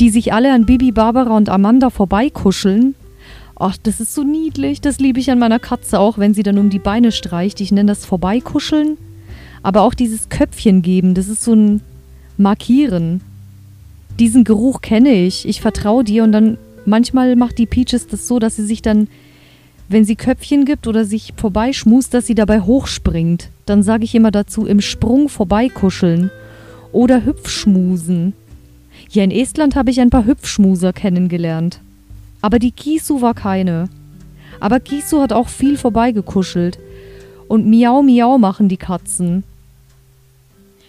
Die 0.00 0.10
sich 0.10 0.32
alle 0.32 0.52
an 0.52 0.66
Bibi, 0.66 0.92
Barbara 0.92 1.36
und 1.36 1.48
Amanda 1.48 1.90
vorbeikuscheln. 1.90 2.94
Ach, 3.58 3.76
das 3.82 4.00
ist 4.00 4.14
so 4.14 4.22
niedlich. 4.22 4.80
Das 4.80 4.98
liebe 4.98 5.18
ich 5.18 5.30
an 5.30 5.38
meiner 5.38 5.58
Katze 5.58 5.98
auch, 5.98 6.18
wenn 6.18 6.34
sie 6.34 6.42
dann 6.42 6.58
um 6.58 6.70
die 6.70 6.78
Beine 6.78 7.10
streicht. 7.10 7.60
Ich 7.60 7.72
nenne 7.72 7.90
das 7.90 8.04
Vorbeikuscheln. 8.04 8.98
Aber 9.62 9.82
auch 9.82 9.94
dieses 9.94 10.28
Köpfchen 10.28 10.82
geben, 10.82 11.14
das 11.14 11.28
ist 11.28 11.42
so 11.42 11.54
ein 11.54 11.80
Markieren. 12.36 13.22
Diesen 14.20 14.44
Geruch 14.44 14.80
kenne 14.80 15.12
ich. 15.12 15.48
Ich 15.48 15.60
vertraue 15.60 16.04
dir 16.04 16.22
und 16.22 16.32
dann 16.32 16.58
Manchmal 16.86 17.34
macht 17.34 17.58
die 17.58 17.66
Peaches 17.66 18.06
das 18.06 18.28
so, 18.28 18.38
dass 18.38 18.56
sie 18.56 18.64
sich 18.64 18.80
dann, 18.80 19.08
wenn 19.88 20.04
sie 20.04 20.14
Köpfchen 20.14 20.64
gibt 20.64 20.86
oder 20.86 21.04
sich 21.04 21.34
vorbeischmust, 21.36 22.14
dass 22.14 22.26
sie 22.26 22.36
dabei 22.36 22.60
hochspringt. 22.60 23.50
Dann 23.66 23.82
sage 23.82 24.04
ich 24.04 24.14
immer 24.14 24.30
dazu, 24.30 24.66
im 24.66 24.80
Sprung 24.80 25.28
vorbeikuscheln. 25.28 26.30
Oder 26.92 27.26
Hüpfschmusen. 27.26 28.34
Ja, 29.10 29.24
in 29.24 29.32
Estland 29.32 29.74
habe 29.74 29.90
ich 29.90 30.00
ein 30.00 30.10
paar 30.10 30.26
Hüpfschmuser 30.26 30.92
kennengelernt. 30.92 31.80
Aber 32.46 32.60
die 32.60 32.70
Kisu 32.70 33.22
war 33.22 33.34
keine. 33.34 33.88
Aber 34.60 34.78
Kisu 34.78 35.20
hat 35.20 35.32
auch 35.32 35.48
viel 35.48 35.76
vorbeigekuschelt. 35.76 36.78
Und 37.48 37.66
Miau 37.66 38.02
Miau 38.02 38.38
machen 38.38 38.68
die 38.68 38.76
Katzen. 38.76 39.42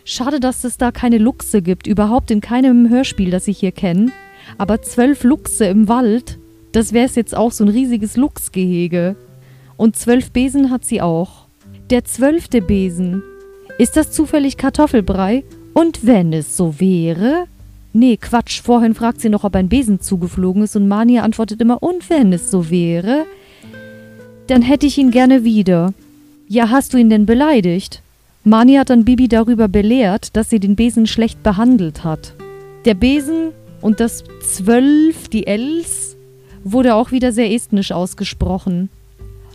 Schade, 0.05 0.39
dass 0.39 0.63
es 0.63 0.77
da 0.77 0.91
keine 0.91 1.17
Luchse 1.17 1.63
gibt, 1.63 1.87
überhaupt 1.87 2.29
in 2.29 2.41
keinem 2.41 2.89
Hörspiel, 2.89 3.31
das 3.31 3.47
ich 3.47 3.57
hier 3.57 3.71
kenne. 3.71 4.11
Aber 4.59 4.83
zwölf 4.83 5.23
Luchse 5.23 5.65
im 5.65 5.87
Wald, 5.87 6.37
das 6.73 6.93
wär's 6.93 7.15
jetzt 7.15 7.35
auch 7.35 7.51
so 7.51 7.63
ein 7.63 7.69
riesiges 7.69 8.17
Luchsgehege. 8.17 9.15
Und 9.77 9.95
zwölf 9.95 10.29
Besen 10.29 10.69
hat 10.69 10.85
sie 10.85 11.01
auch. 11.01 11.47
Der 11.89 12.05
zwölfte 12.05 12.61
Besen. 12.61 13.23
Ist 13.79 13.97
das 13.97 14.11
zufällig 14.11 14.57
Kartoffelbrei? 14.57 15.43
Und 15.73 16.05
wenn 16.05 16.33
es 16.33 16.55
so 16.55 16.79
wäre? 16.79 17.47
Nee, 17.99 18.17
Quatsch, 18.17 18.61
vorhin 18.61 18.93
fragt 18.93 19.21
sie 19.21 19.29
noch, 19.29 19.43
ob 19.43 19.55
ein 19.55 19.69
Besen 19.69 19.99
zugeflogen 19.99 20.61
ist 20.61 20.75
und 20.75 20.87
Mania 20.87 21.23
antwortet 21.23 21.59
immer, 21.61 21.81
und 21.81 22.11
wenn 22.11 22.31
es 22.31 22.51
so 22.51 22.69
wäre? 22.69 23.25
Dann 24.45 24.61
hätte 24.61 24.85
ich 24.85 24.99
ihn 24.99 25.09
gerne 25.09 25.43
wieder. 25.43 25.95
Ja, 26.47 26.69
hast 26.69 26.93
du 26.93 26.99
ihn 26.99 27.09
denn 27.09 27.25
beleidigt? 27.25 28.03
Mani 28.43 28.75
hat 28.75 28.91
dann 28.91 29.03
Bibi 29.03 29.27
darüber 29.27 29.67
belehrt, 29.67 30.35
dass 30.35 30.51
sie 30.51 30.59
den 30.59 30.75
Besen 30.75 31.07
schlecht 31.07 31.41
behandelt 31.41 32.03
hat. 32.03 32.35
Der 32.85 32.93
Besen 32.93 33.49
und 33.81 33.99
das 33.99 34.23
Zwölf, 34.41 35.27
die 35.29 35.47
Els, 35.47 36.15
wurde 36.63 36.93
auch 36.93 37.11
wieder 37.11 37.31
sehr 37.31 37.51
estnisch 37.51 37.91
ausgesprochen. 37.91 38.89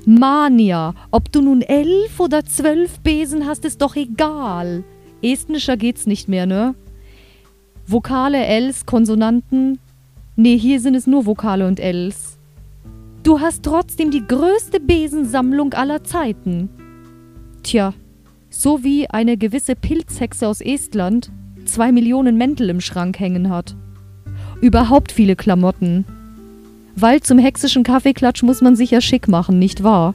Mania, 0.05 0.97
ob 1.13 1.31
du 1.31 1.43
nun 1.43 1.63
elf 1.63 2.19
oder 2.19 2.45
zwölf 2.45 2.99
Besen 3.05 3.47
hast, 3.47 3.65
ist 3.65 3.83
doch 3.83 3.95
egal. 3.95 4.83
Estnischer 5.23 5.77
geht's 5.77 6.09
nicht 6.09 6.27
mehr, 6.27 6.47
ne? 6.47 6.75
Vokale, 7.87 8.45
Els, 8.47 8.87
Konsonanten. 8.87 9.79
Nee, 10.37 10.57
hier 10.57 10.81
sind 10.81 10.95
es 10.95 11.07
nur 11.07 11.27
Vokale 11.27 11.67
und 11.67 11.81
Els. 11.81 12.39
Du 13.23 13.41
hast 13.41 13.63
trotzdem 13.63 14.11
die 14.11 14.27
größte 14.27 14.81
Besensammlung 14.81 15.75
aller 15.75 16.03
Zeiten. 16.05 16.69
Tja, 17.63 17.95
so 18.51 18.83
wie 18.83 19.09
eine 19.09 19.37
gewisse 19.37 19.77
Pilzhexe 19.77 20.49
aus 20.49 20.61
Estland 20.61 21.31
zwei 21.65 21.93
Millionen 21.93 22.37
Mäntel 22.37 22.71
im 22.71 22.81
Schrank 22.81 23.21
hängen 23.21 23.49
hat 23.51 23.77
überhaupt 24.63 25.13
viele 25.13 25.37
Klamotten. 25.37 26.07
Weil 26.95 27.21
zum 27.21 27.39
hexischen 27.39 27.83
Kaffeeklatsch 27.83 28.43
muss 28.43 28.63
man 28.63 28.77
sich 28.77 28.93
ja 28.93 29.01
schick 29.01 29.29
machen, 29.29 29.59
nicht 29.59 29.83
wahr? 29.83 30.15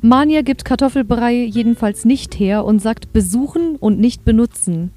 Mania 0.00 0.42
gibt 0.42 0.64
Kartoffelbrei 0.64 1.44
jedenfalls 1.44 2.04
nicht 2.04 2.38
her 2.38 2.64
und 2.64 2.80
sagt 2.80 3.12
besuchen 3.12 3.76
und 3.76 4.00
nicht 4.00 4.24
benutzen. 4.24 4.92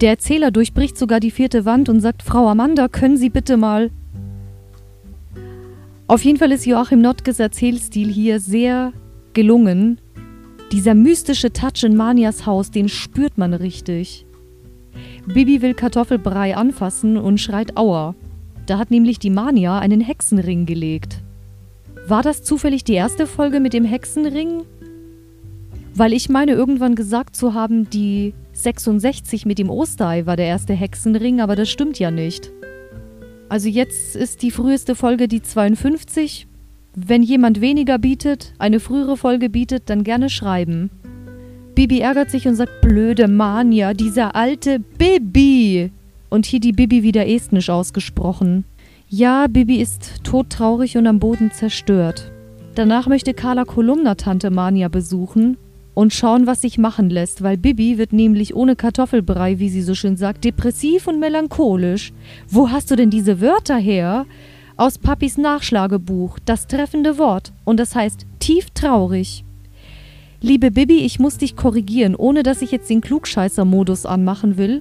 Der 0.00 0.10
Erzähler 0.10 0.50
durchbricht 0.50 0.96
sogar 0.96 1.20
die 1.20 1.30
vierte 1.30 1.64
Wand 1.66 1.88
und 1.88 2.00
sagt, 2.00 2.22
Frau 2.22 2.48
Amanda, 2.48 2.88
können 2.88 3.18
Sie 3.18 3.28
bitte 3.28 3.56
mal. 3.56 3.90
Auf 6.06 6.24
jeden 6.24 6.38
Fall 6.38 6.52
ist 6.52 6.64
Joachim 6.64 7.02
Nottkes 7.02 7.38
Erzählstil 7.38 8.10
hier 8.10 8.40
sehr 8.40 8.92
gelungen. 9.34 10.00
Dieser 10.72 10.94
mystische 10.94 11.52
Touch 11.52 11.84
in 11.84 11.96
Manias 11.96 12.46
Haus, 12.46 12.70
den 12.70 12.88
spürt 12.88 13.36
man 13.36 13.52
richtig. 13.52 14.26
Bibi 15.26 15.60
will 15.60 15.74
Kartoffelbrei 15.74 16.56
anfassen 16.56 17.16
und 17.16 17.38
schreit 17.38 17.76
Aua. 17.76 18.14
Da 18.66 18.78
hat 18.78 18.90
nämlich 18.90 19.18
die 19.18 19.30
Mania 19.30 19.78
einen 19.78 20.00
Hexenring 20.00 20.64
gelegt. 20.64 21.22
War 22.06 22.22
das 22.22 22.42
zufällig 22.42 22.84
die 22.84 22.94
erste 22.94 23.26
Folge 23.26 23.60
mit 23.60 23.72
dem 23.72 23.84
Hexenring? 23.84 24.62
Weil 25.94 26.12
ich 26.12 26.28
meine, 26.28 26.52
irgendwann 26.52 26.94
gesagt 26.94 27.36
zu 27.36 27.52
haben, 27.54 27.90
die 27.90 28.32
66 28.52 29.46
mit 29.46 29.58
dem 29.58 29.70
Osterei 29.70 30.26
war 30.26 30.36
der 30.36 30.46
erste 30.46 30.74
Hexenring, 30.74 31.40
aber 31.40 31.56
das 31.56 31.70
stimmt 31.70 31.98
ja 31.98 32.10
nicht. 32.10 32.50
Also 33.48 33.68
jetzt 33.68 34.16
ist 34.16 34.42
die 34.42 34.50
früheste 34.50 34.94
Folge 34.94 35.28
die 35.28 35.42
52. 35.42 36.46
Wenn 36.94 37.22
jemand 37.22 37.60
weniger 37.60 37.98
bietet, 37.98 38.52
eine 38.58 38.80
frühere 38.80 39.16
Folge 39.16 39.48
bietet, 39.48 39.90
dann 39.90 40.04
gerne 40.04 40.30
schreiben. 40.30 40.90
Bibi 41.74 42.00
ärgert 42.00 42.30
sich 42.30 42.46
und 42.46 42.56
sagt, 42.56 42.80
blöde 42.80 43.28
Mania, 43.28 43.94
dieser 43.94 44.34
alte 44.34 44.80
Bibi. 44.80 45.90
Und 46.28 46.46
hier 46.46 46.60
die 46.60 46.72
Bibi 46.72 47.02
wieder 47.02 47.26
estnisch 47.26 47.70
ausgesprochen. 47.70 48.64
Ja, 49.08 49.46
Bibi 49.48 49.80
ist 49.80 50.22
todtraurig 50.22 50.96
und 50.96 51.06
am 51.06 51.18
Boden 51.18 51.50
zerstört. 51.50 52.30
Danach 52.74 53.08
möchte 53.08 53.34
Carla 53.34 53.64
Kolumna 53.64 54.14
Tante 54.14 54.50
Mania 54.50 54.88
besuchen 54.88 55.56
und 55.94 56.12
schauen, 56.14 56.46
was 56.46 56.62
sich 56.62 56.78
machen 56.78 57.10
lässt, 57.10 57.42
weil 57.42 57.56
Bibi 57.56 57.98
wird 57.98 58.12
nämlich 58.12 58.54
ohne 58.54 58.76
Kartoffelbrei, 58.76 59.58
wie 59.58 59.68
sie 59.68 59.82
so 59.82 59.94
schön 59.94 60.16
sagt, 60.16 60.44
depressiv 60.44 61.06
und 61.06 61.18
melancholisch. 61.18 62.12
Wo 62.48 62.70
hast 62.70 62.90
du 62.90 62.96
denn 62.96 63.10
diese 63.10 63.40
Wörter 63.40 63.76
her? 63.76 64.26
Aus 64.76 64.98
Papis 64.98 65.36
Nachschlagebuch, 65.36 66.38
das 66.44 66.66
treffende 66.66 67.18
Wort, 67.18 67.52
und 67.64 67.78
das 67.78 67.94
heißt 67.94 68.24
tief 68.38 68.70
traurig. 68.70 69.44
Liebe 70.40 70.70
Bibi, 70.70 71.00
ich 71.00 71.18
muss 71.18 71.36
dich 71.36 71.54
korrigieren, 71.54 72.14
ohne 72.16 72.42
dass 72.42 72.62
ich 72.62 72.70
jetzt 72.70 72.88
den 72.88 73.02
Klugscheißer-Modus 73.02 74.06
anmachen 74.06 74.56
will. 74.56 74.80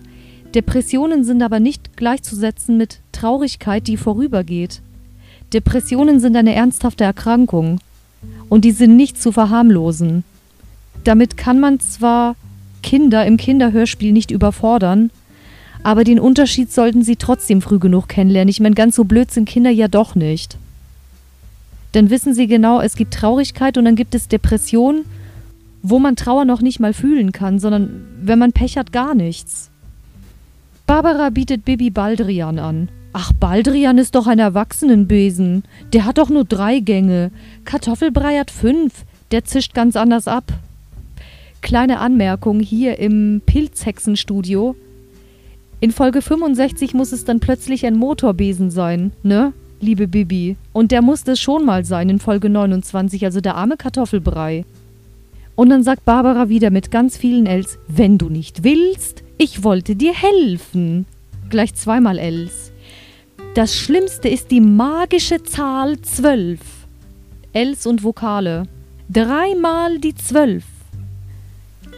Depressionen 0.56 1.26
sind 1.26 1.44
aber 1.44 1.60
nicht 1.60 1.98
gleichzusetzen 1.98 2.78
mit 2.78 3.02
Traurigkeit, 3.12 3.88
die 3.88 3.98
vorübergeht. 3.98 4.82
Depressionen 5.52 6.22
sind 6.22 6.38
eine 6.38 6.56
ernsthafte 6.56 7.04
Erkrankung 7.04 7.82
und 8.48 8.64
die 8.64 8.72
sind 8.72 8.96
nicht 8.96 9.22
zu 9.22 9.34
verharmlosen. 9.34 10.24
Damit 11.04 11.38
kann 11.38 11.60
man 11.60 11.80
zwar 11.80 12.36
Kinder 12.84 13.26
im 13.26 13.38
Kinderhörspiel 13.38 14.12
nicht 14.12 14.32
überfordern, 14.32 15.12
aber 15.84 16.04
den 16.04 16.20
Unterschied 16.20 16.72
sollten 16.72 17.04
sie 17.04 17.16
trotzdem 17.16 17.62
früh 17.62 17.80
genug 17.80 18.08
kennenlernen. 18.10 18.50
Ich 18.50 18.60
meine, 18.60 18.76
ganz 18.76 18.96
so 18.96 19.06
blöd 19.06 19.32
sind 19.32 19.48
Kinder 19.48 19.70
ja 19.70 19.88
doch 19.88 20.16
nicht. 20.16 20.58
Dann 21.94 22.10
wissen 22.10 22.34
sie 22.34 22.48
genau, 22.48 22.82
es 22.82 22.96
gibt 22.96 23.14
Traurigkeit 23.14 23.78
und 23.78 23.86
dann 23.86 23.96
gibt 23.96 24.14
es 24.14 24.28
Depression 24.28 25.06
wo 25.82 26.00
man 26.00 26.16
Trauer 26.16 26.46
noch 26.46 26.62
nicht 26.62 26.80
mal 26.80 26.94
fühlen 26.94 27.32
kann, 27.32 27.60
sondern 27.60 28.06
wenn 28.22 28.40
man 28.40 28.52
Pech 28.52 28.78
hat, 28.78 28.92
gar 28.92 29.16
nichts. 29.16 29.70
Barbara 30.86 31.30
bietet 31.30 31.66
Bibi 31.66 31.90
Baldrian 31.90 32.60
an. 32.60 32.90
Ach, 33.14 33.32
Baldrian 33.34 33.98
ist 33.98 34.16
doch 34.16 34.28
ein 34.28 34.40
Erwachsenenbesen. 34.40 35.64
Der 35.94 36.06
hat 36.06 36.18
doch 36.18 36.30
nur 36.30 36.46
drei 36.46 36.80
Gänge. 36.80 37.32
Kartoffelbrei 37.66 38.38
hat 38.38 38.52
fünf. 38.52 39.06
Der 39.32 39.46
zischt 39.46 39.74
ganz 39.74 39.96
anders 39.96 40.28
ab. 40.28 40.52
Kleine 41.62 42.00
Anmerkung 42.00 42.60
hier 42.60 43.00
im 43.00 43.42
Pilzhexenstudio. 43.46 44.76
In 45.82 45.92
Folge 45.92 46.22
65 46.22 46.94
muss 46.94 47.12
es 47.12 47.26
dann 47.26 47.40
plötzlich 47.40 47.86
ein 47.86 47.96
Motorbesen 47.96 48.72
sein, 48.72 49.12
ne? 49.24 49.54
Liebe 49.82 50.08
Bibi. 50.08 50.58
Und 50.74 50.92
der 50.92 51.02
muss 51.02 51.24
es 51.26 51.40
schon 51.40 51.66
mal 51.66 51.86
sein 51.86 52.10
in 52.10 52.20
Folge 52.20 52.50
29, 52.50 53.24
also 53.24 53.40
der 53.40 53.56
arme 53.56 53.78
Kartoffelbrei. 53.78 54.66
Und 55.56 55.70
dann 55.70 55.84
sagt 55.84 56.06
Barbara 56.06 56.50
wieder 56.50 56.70
mit 56.70 56.92
ganz 56.92 57.18
vielen 57.18 57.46
Els, 57.46 57.80
wenn 57.88 58.18
du 58.18 58.30
nicht 58.30 58.64
willst, 58.64 59.24
ich 59.38 59.64
wollte 59.64 59.96
dir 59.96 60.14
helfen. 60.14 61.06
Gleich 61.50 61.76
zweimal 61.76 62.18
Els. 62.18 62.72
Das 63.56 63.76
Schlimmste 63.76 64.30
ist 64.30 64.52
die 64.52 64.62
magische 64.62 65.44
Zahl 65.44 66.00
zwölf. 66.02 66.60
Els 67.54 67.86
und 67.86 68.04
Vokale. 68.04 68.64
Dreimal 69.10 70.00
die 70.00 70.14
zwölf. 70.16 70.64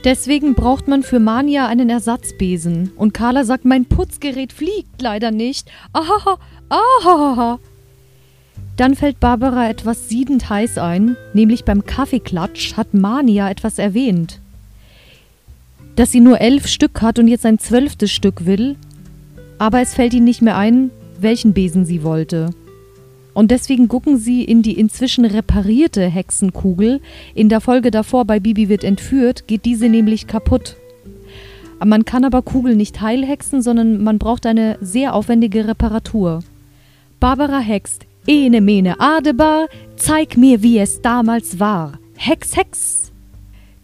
Deswegen 0.04 0.56
braucht 0.56 0.88
man 0.88 1.04
für 1.04 1.20
Mania 1.20 1.68
einen 1.68 1.90
Ersatzbesen. 1.90 2.92
Und 2.96 3.14
Carla 3.14 3.44
sagt, 3.44 3.66
mein 3.66 3.86
Putzgerät 3.86 4.52
fliegt 4.52 5.02
leider 5.02 5.32
nicht. 5.32 5.70
Ahaha, 5.94 6.38
ahaha. 6.70 7.60
Dann 8.78 8.96
fällt 8.96 9.20
Barbara 9.20 9.70
etwas 9.70 10.10
siedend 10.10 10.50
heiß 10.50 10.80
ein, 10.80 11.18
nämlich 11.34 11.66
beim 11.66 11.86
Kaffeeklatsch 11.86 12.76
hat 12.78 12.94
Mania 12.94 13.50
etwas 13.50 13.78
erwähnt. 13.78 14.40
dass 15.96 16.12
sie 16.12 16.20
nur 16.20 16.40
elf 16.42 16.68
Stück 16.68 17.02
hat 17.02 17.20
und 17.20 17.28
jetzt 17.28 17.46
ein 17.46 17.60
zwölftes 17.60 18.12
Stück 18.12 18.46
will, 18.46 18.76
aber 19.60 19.82
es 19.82 19.94
fällt 19.94 20.14
ihnen 20.14 20.26
nicht 20.26 20.42
mehr 20.42 20.58
ein, 20.58 20.90
welchen 21.20 21.54
Besen 21.54 21.86
sie 21.86 22.04
wollte. 22.04 22.50
Und 23.34 23.52
deswegen 23.52 23.88
gucken 23.88 24.18
sie 24.18 24.44
in 24.44 24.62
die 24.62 24.78
inzwischen 24.78 25.26
reparierte 25.26 26.06
Hexenkugel. 26.06 27.00
In 27.34 27.50
der 27.50 27.62
Folge 27.62 27.92
davor 27.92 28.26
bei 28.26 28.40
Bibi 28.40 28.68
wird 28.68 28.84
entführt, 28.84 29.48
geht 29.48 29.66
diese 29.66 29.88
nämlich 29.88 30.28
kaputt. 30.28 30.76
Man 31.84 32.06
kann 32.06 32.26
aber 32.26 32.42
Kugeln 32.42 32.78
nicht 32.78 33.02
heilhexen, 33.02 33.62
sondern 33.62 34.04
man 34.04 34.20
braucht 34.20 34.46
eine 34.46 34.78
sehr 34.82 35.16
aufwendige 35.16 35.68
Reparatur. 35.68 36.42
Barbara 37.20 37.60
hext. 37.60 38.06
Ene 38.28 38.62
mene 38.62 39.00
Adebar, 39.00 39.68
zeig 39.96 40.38
mir, 40.38 40.62
wie 40.62 40.78
es 40.78 41.02
damals 41.02 41.60
war. 41.60 41.98
Hex, 42.16 42.56
Hex. 42.56 43.12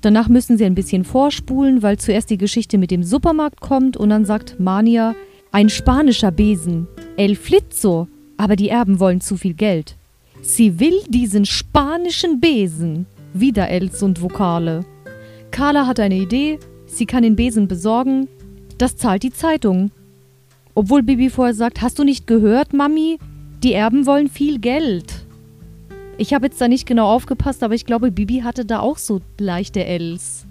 Danach 0.02 0.30
müssen 0.30 0.60
sie 0.60 0.66
ein 0.66 0.76
bisschen 0.76 1.06
vorspulen, 1.06 1.82
weil 1.82 1.98
zuerst 1.98 2.30
die 2.30 2.38
Geschichte 2.38 2.78
mit 2.78 2.92
dem 2.92 3.02
Supermarkt 3.04 3.62
kommt 3.62 3.98
und 3.98 4.10
dann 4.10 4.26
sagt 4.26 4.60
Mania, 4.60 5.16
ein 5.52 5.70
spanischer 5.70 6.30
Besen, 6.30 6.88
El 7.18 7.36
Flitzo, 7.36 8.08
aber 8.38 8.56
die 8.56 8.70
Erben 8.70 9.00
wollen 9.00 9.22
zu 9.22 9.38
viel 9.38 9.54
Geld. 9.54 9.96
Sie 10.42 10.80
will 10.80 11.02
diesen 11.10 11.46
spanischen 11.46 12.40
Besen. 12.40 13.06
Wieder 13.34 13.70
Els 13.70 14.02
und 14.04 14.22
Vokale. 14.22 14.86
Carla 15.52 15.88
hat 15.88 16.00
eine 16.00 16.16
Idee, 16.16 16.60
sie 16.86 17.06
kann 17.06 17.24
den 17.24 17.36
Besen 17.36 17.68
besorgen. 17.68 18.28
Das 18.78 18.96
zahlt 18.96 19.24
die 19.24 19.34
Zeitung. 19.34 19.92
Obwohl 20.76 21.02
Bibi 21.02 21.30
vorher 21.30 21.56
sagt, 21.56 21.82
hast 21.82 21.98
du 21.98 22.04
nicht 22.04 22.28
gehört, 22.28 22.74
Mami? 22.74 23.18
Die 23.64 23.74
Erben 23.74 24.06
wollen 24.06 24.28
viel 24.28 24.60
Geld. 24.60 25.26
Ich 26.20 26.34
habe 26.34 26.46
jetzt 26.46 26.62
da 26.62 26.68
nicht 26.68 26.86
genau 26.86 27.08
aufgepasst, 27.08 27.64
aber 27.64 27.74
ich 27.74 27.86
glaube, 27.86 28.12
Bibi 28.12 28.42
hatte 28.42 28.66
da 28.66 28.80
auch 28.80 28.98
so 28.98 29.22
leichte 29.40 29.86
Els. 29.86 30.46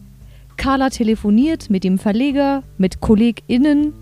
Carla 0.57 0.90
telefoniert 0.90 1.70
mit 1.70 1.85
dem 1.85 1.99
Verleger, 1.99 2.62
mit 2.79 3.01
KollegInnen 3.01 3.92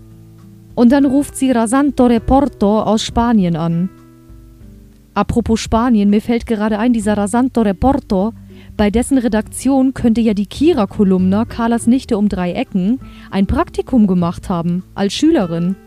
und 0.75 0.91
dann 0.91 1.05
ruft 1.05 1.35
sie 1.35 1.51
Rasanto 1.51 2.05
Reporto 2.05 2.81
aus 2.83 3.01
Spanien 3.01 3.55
an. 3.55 3.89
Apropos 5.13 5.61
Spanien, 5.61 6.09
mir 6.09 6.21
fällt 6.21 6.45
gerade 6.45 6.77
ein, 6.77 6.91
dieser 6.91 7.17
Rasanto 7.17 7.61
Reporto, 7.61 8.33
bei 8.75 8.91
dessen 8.91 9.17
Redaktion 9.17 9.93
könnte 9.93 10.19
ja 10.19 10.33
die 10.33 10.45
Kira-Kolumna, 10.45 11.45
Carlas 11.45 11.87
Nichte 11.87 12.17
um 12.17 12.27
drei 12.27 12.51
Ecken, 12.51 12.99
ein 13.31 13.47
Praktikum 13.47 14.07
gemacht 14.07 14.49
haben, 14.49 14.83
als 14.93 15.13
Schülerin. 15.13 15.77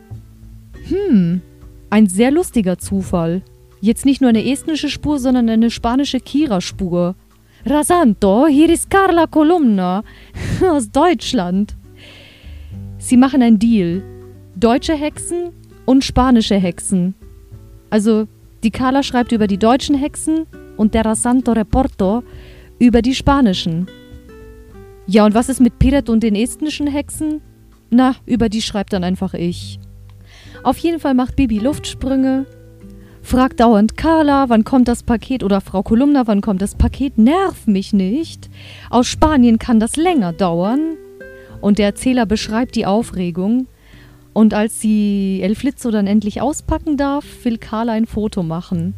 Hm, 0.89 1.43
ein 1.91 2.07
sehr 2.07 2.31
lustiger 2.31 2.79
Zufall. 2.79 3.43
Jetzt 3.83 4.07
nicht 4.07 4.23
nur 4.23 4.31
eine 4.31 4.51
estnische 4.51 4.89
Spur, 4.89 5.19
sondern 5.19 5.51
eine 5.51 5.71
spanische 5.71 6.21
Kira-Spur. 6.21 7.15
Rasanto, 7.67 8.47
hier 8.47 8.71
ist 8.71 8.89
Carla 8.89 9.27
Kolumna 9.27 10.03
aus 10.71 10.91
Deutschland. 10.91 11.77
Sie 12.97 13.19
machen 13.19 13.43
ein 13.43 13.59
Deal 13.59 14.03
deutsche 14.59 14.95
Hexen 14.95 15.53
und 15.87 16.05
spanische 16.05 16.57
Hexen. 16.57 17.15
Also 17.91 18.27
die 18.65 18.73
Carla 18.73 19.05
schreibt 19.05 19.31
über 19.31 19.47
die 19.47 19.59
deutschen 19.59 19.95
Hexen 19.95 20.47
und 20.77 20.95
der 20.95 21.05
Rasanto 21.05 21.53
Reporto 21.53 22.25
über 22.81 23.01
die 23.01 23.15
spanischen. 23.15 23.87
Ja, 25.07 25.25
und 25.25 25.35
was 25.35 25.49
ist 25.49 25.61
mit 25.61 25.79
Piret 25.79 26.09
und 26.09 26.23
den 26.23 26.35
estnischen 26.35 26.89
Hexen? 26.89 27.41
Na, 27.91 28.17
über 28.27 28.49
die 28.49 28.61
schreibt 28.61 28.93
dann 28.93 29.05
einfach 29.05 29.33
ich. 29.33 29.79
Auf 30.65 30.79
jeden 30.79 30.99
Fall 30.99 31.15
macht 31.15 31.37
Bibi 31.37 31.61
Luftsprünge, 31.61 32.45
fragt 33.23 33.61
dauernd 33.61 33.97
Carla, 33.97 34.49
wann 34.49 34.65
kommt 34.65 34.89
das 34.89 35.05
Paket 35.05 35.45
oder 35.45 35.61
Frau 35.61 35.85
Kolumna, 35.85 36.27
wann 36.27 36.41
kommt 36.41 36.63
das 36.63 36.75
Paket? 36.75 37.17
Nerv 37.17 37.69
mich 37.69 37.93
nicht. 37.93 38.51
Aus 38.91 39.07
Spanien 39.07 39.61
kann 39.61 39.79
das 39.79 39.97
länger 39.97 40.33
dauern. 40.33 40.97
Und 41.61 41.79
der 41.79 41.87
Erzähler 41.87 42.27
beschreibt 42.27 42.75
die 42.75 42.87
Aufregung. 42.87 43.69
Und 44.33 44.55
als 44.55 44.81
sie 44.81 45.41
El 45.43 45.55
Flitzo 45.55 45.91
dann 45.91 46.07
endlich 46.07 46.41
auspacken 46.41 46.97
darf, 46.97 47.25
will 47.45 47.59
Carla 47.59 47.93
ein 47.93 48.07
Foto 48.07 48.43
machen. 48.43 48.95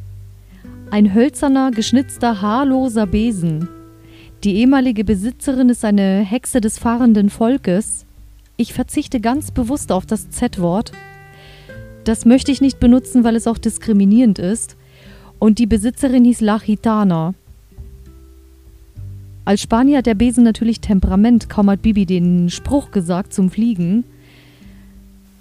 Ein 0.90 1.14
hölzerner, 1.14 1.70
geschnitzter, 1.70 2.42
haarloser 2.42 3.06
Besen. 3.06 3.68
Die 4.44 4.56
ehemalige 4.56 5.04
Besitzerin 5.04 5.68
ist 5.68 5.84
eine 5.84 6.20
Hexe 6.20 6.60
des 6.60 6.78
fahrenden 6.78 7.30
Volkes. 7.30 8.06
Ich 8.56 8.72
verzichte 8.72 9.20
ganz 9.20 9.50
bewusst 9.50 9.92
auf 9.92 10.06
das 10.06 10.30
Z-Wort. 10.30 10.92
Das 12.04 12.24
möchte 12.24 12.50
ich 12.50 12.60
nicht 12.60 12.80
benutzen, 12.80 13.24
weil 13.24 13.36
es 13.36 13.46
auch 13.46 13.58
diskriminierend 13.58 14.38
ist. 14.38 14.76
Und 15.38 15.58
die 15.58 15.66
Besitzerin 15.66 16.24
hieß 16.24 16.40
La 16.40 16.58
Gitana. 16.58 17.34
Als 19.44 19.62
Spanier 19.62 19.98
hat 19.98 20.06
der 20.06 20.14
Besen 20.14 20.44
natürlich 20.44 20.80
Temperament, 20.80 21.48
kaum 21.48 21.70
hat 21.70 21.82
Bibi 21.82 22.06
den 22.06 22.50
Spruch 22.50 22.90
gesagt 22.90 23.32
zum 23.32 23.50
Fliegen. 23.50 24.04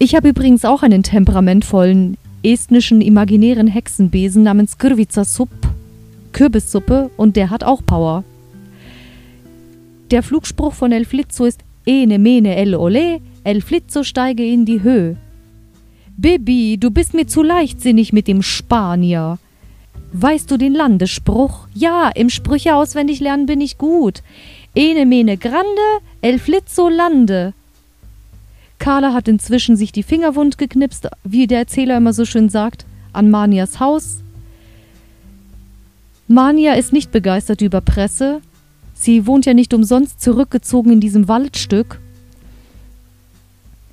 Ich 0.02 0.16
habe 0.16 0.30
übrigens 0.30 0.64
auch 0.64 0.82
einen 0.82 1.04
temperamentvollen 1.04 2.18
estnischen 2.42 3.02
imaginären 3.02 3.68
Hexenbesen 3.68 4.44
namens 4.44 4.78
Kürvica 4.78 5.26
Sup, 5.26 5.50
Kürbissuppe, 6.32 7.12
und 7.18 7.36
der 7.36 7.50
hat 7.50 7.66
auch 7.66 7.86
Power. 7.86 8.24
Der 10.10 10.24
Flugspruch 10.24 10.74
von 10.74 10.94
El 10.94 11.04
Flitzo 11.04 11.44
ist 11.44 11.60
Ene 11.86 12.18
mene 12.18 12.56
el 12.56 12.76
ole, 12.76 13.20
El 13.44 13.62
Flitzo 13.62 14.04
steige 14.04 14.46
in 14.46 14.64
die 14.64 14.84
Höhe. 14.84 15.18
Bibi, 16.16 16.78
du 16.78 16.92
bist 16.92 17.14
mir 17.14 17.28
zu 17.28 17.44
leichtsinnig 17.44 18.14
mit 18.14 18.30
dem 18.30 18.42
Spanier. 18.42 19.38
Weißt 20.14 20.50
du 20.50 20.56
den 20.56 20.76
Landesspruch? 20.76 21.68
Ja, 21.74 22.10
im 22.16 22.30
Sprüche 22.30 22.74
auswendig 22.74 23.20
lernen 23.20 23.48
bin 23.48 23.60
ich 23.60 23.78
gut. 23.78 24.24
Ene 24.76 25.06
mene 25.06 25.36
grande, 25.36 25.88
el 26.22 26.40
flitzo 26.40 26.88
lande. 26.88 27.54
Carla 28.80 29.14
hat 29.14 29.28
inzwischen 29.28 29.76
sich 29.76 29.92
die 29.92 30.04
Finger 30.04 30.36
wund 30.36 30.58
geknipst, 30.58 31.08
wie 31.24 31.48
der 31.48 31.60
Erzähler 31.60 31.98
immer 31.98 32.14
so 32.14 32.26
schön 32.26 32.50
sagt, 32.50 32.86
an 33.14 33.30
Manias 33.30 33.80
Haus. 33.80 34.24
Mania 36.28 36.74
ist 36.74 36.94
nicht 36.94 37.12
begeistert 37.12 37.62
über 37.62 37.82
Presse. 37.82 38.42
Sie 38.94 39.28
wohnt 39.28 39.46
ja 39.46 39.54
nicht 39.54 39.74
umsonst 39.74 40.22
zurückgezogen 40.22 40.92
in 40.92 41.00
diesem 41.02 41.28
Waldstück. 41.28 42.00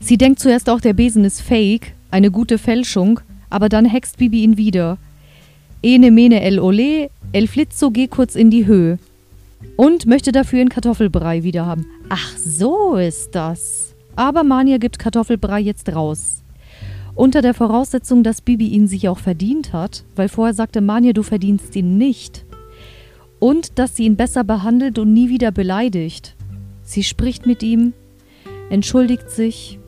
Sie 0.01 0.19
denkt 0.19 0.39
zuerst 0.39 0.69
auch, 0.71 0.81
der 0.81 0.93
Besen 0.93 1.25
ist 1.25 1.41
fake, 1.41 1.95
eine 2.11 2.31
gute 2.31 2.59
Fälschung, 2.59 3.21
aber 3.51 3.69
dann 3.69 3.87
hext 3.87 4.19
Bibi 4.19 4.43
ihn 4.43 4.57
wieder. 4.57 4.99
Ene 5.83 6.11
mene 6.11 6.43
el 6.43 6.61
ole, 6.61 7.11
el 7.33 7.49
flitzo 7.49 7.91
geh 7.91 8.07
kurz 8.07 8.35
in 8.35 8.51
die 8.51 8.67
Höhe. 8.67 8.99
Und 9.77 10.07
möchte 10.07 10.33
dafür 10.33 10.61
einen 10.61 10.69
Kartoffelbrei 10.69 11.43
wieder 11.43 11.67
haben. 11.67 11.87
Ach, 12.09 12.37
so 12.37 12.97
ist 12.97 13.35
das. 13.35 13.96
Aber 14.17 14.45
Mania 14.45 14.79
gibt 14.79 14.99
Kartoffelbrei 14.99 15.61
jetzt 15.61 15.95
raus. 15.95 16.43
Unter 17.15 17.43
der 17.43 17.55
Voraussetzung, 17.55 18.23
dass 18.23 18.41
Bibi 18.41 18.69
ihn 18.69 18.89
sich 18.89 19.09
auch 19.09 19.19
verdient 19.19 19.73
hat, 19.73 20.05
weil 20.17 20.29
vorher 20.29 20.55
sagte 20.55 20.81
Mania, 20.81 21.13
du 21.13 21.23
verdienst 21.23 21.77
ihn 21.77 21.97
nicht. 21.97 22.45
Und 23.39 23.79
dass 23.79 23.95
sie 23.95 24.05
ihn 24.05 24.17
besser 24.17 24.45
behandelt 24.45 24.99
und 24.99 25.13
nie 25.13 25.29
wieder 25.29 25.53
beleidigt. 25.53 26.35
Sie 26.83 27.03
spricht 27.03 27.47
mit 27.47 27.63
ihm, 27.63 27.93
entschuldigt 28.71 29.31
sich, 29.31 29.79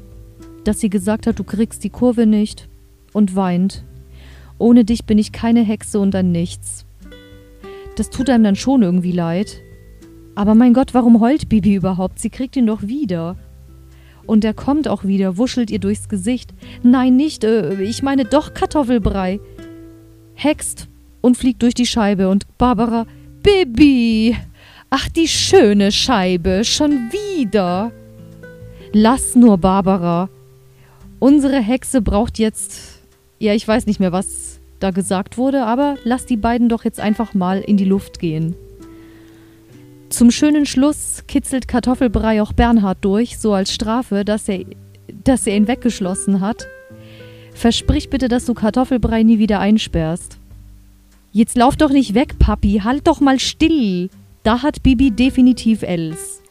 dass 0.64 0.80
sie 0.80 0.90
gesagt 0.90 1.26
hat, 1.26 1.38
du 1.38 1.44
kriegst 1.44 1.84
die 1.84 1.90
Kurve 1.90 2.26
nicht 2.26 2.68
und 3.12 3.36
weint. 3.36 3.84
Ohne 4.58 4.84
dich 4.84 5.04
bin 5.06 5.18
ich 5.18 5.32
keine 5.32 5.62
Hexe 5.62 5.98
und 6.00 6.14
ein 6.14 6.32
Nichts. 6.32 6.84
Das 7.96 8.10
tut 8.10 8.28
einem 8.28 8.44
dann 8.44 8.56
schon 8.56 8.82
irgendwie 8.82 9.12
leid. 9.12 9.60
Aber 10.34 10.54
mein 10.54 10.74
Gott, 10.74 10.94
warum 10.94 11.20
heult 11.20 11.48
Bibi 11.48 11.74
überhaupt? 11.74 12.18
Sie 12.18 12.30
kriegt 12.30 12.56
ihn 12.56 12.66
doch 12.66 12.82
wieder. 12.82 13.36
Und 14.28 14.44
er 14.44 14.52
kommt 14.52 14.88
auch 14.88 15.04
wieder, 15.04 15.38
wuschelt 15.38 15.70
ihr 15.70 15.78
durchs 15.78 16.10
Gesicht. 16.10 16.52
Nein, 16.82 17.16
nicht, 17.16 17.44
äh, 17.44 17.80
ich 17.80 18.02
meine 18.02 18.26
doch 18.26 18.52
Kartoffelbrei. 18.52 19.40
Hext 20.34 20.86
und 21.22 21.38
fliegt 21.38 21.62
durch 21.62 21.72
die 21.72 21.86
Scheibe 21.86 22.28
und 22.28 22.44
Barbara, 22.58 23.06
Bibi! 23.42 24.36
Ach, 24.90 25.08
die 25.08 25.28
schöne 25.28 25.90
Scheibe, 25.92 26.62
schon 26.62 27.10
wieder! 27.10 27.90
Lass 28.92 29.34
nur, 29.34 29.56
Barbara. 29.56 30.28
Unsere 31.20 31.60
Hexe 31.60 32.02
braucht 32.02 32.38
jetzt. 32.38 33.00
Ja, 33.38 33.54
ich 33.54 33.66
weiß 33.66 33.86
nicht 33.86 33.98
mehr, 33.98 34.12
was 34.12 34.60
da 34.78 34.90
gesagt 34.90 35.38
wurde, 35.38 35.64
aber 35.64 35.96
lass 36.04 36.26
die 36.26 36.36
beiden 36.36 36.68
doch 36.68 36.84
jetzt 36.84 37.00
einfach 37.00 37.32
mal 37.32 37.60
in 37.60 37.78
die 37.78 37.86
Luft 37.86 38.18
gehen. 38.18 38.54
Zum 40.10 40.30
schönen 40.30 40.64
Schluss 40.64 41.24
kitzelt 41.28 41.68
Kartoffelbrei 41.68 42.40
auch 42.40 42.52
Bernhard 42.52 42.98
durch, 43.02 43.38
so 43.38 43.52
als 43.52 43.72
Strafe, 43.72 44.24
dass 44.24 44.48
er, 44.48 44.64
dass 45.24 45.46
er 45.46 45.56
ihn 45.56 45.68
weggeschlossen 45.68 46.40
hat. 46.40 46.66
Versprich 47.52 48.08
bitte, 48.08 48.28
dass 48.28 48.46
du 48.46 48.54
Kartoffelbrei 48.54 49.22
nie 49.22 49.38
wieder 49.38 49.60
einsperrst. 49.60 50.38
Jetzt 51.32 51.58
lauf 51.58 51.76
doch 51.76 51.90
nicht 51.90 52.14
weg, 52.14 52.38
Papi, 52.38 52.80
halt 52.84 53.06
doch 53.06 53.20
mal 53.20 53.38
still. 53.38 54.08
Da 54.44 54.62
hat 54.62 54.82
Bibi 54.82 55.10
definitiv 55.10 55.82
Els. 55.82 56.42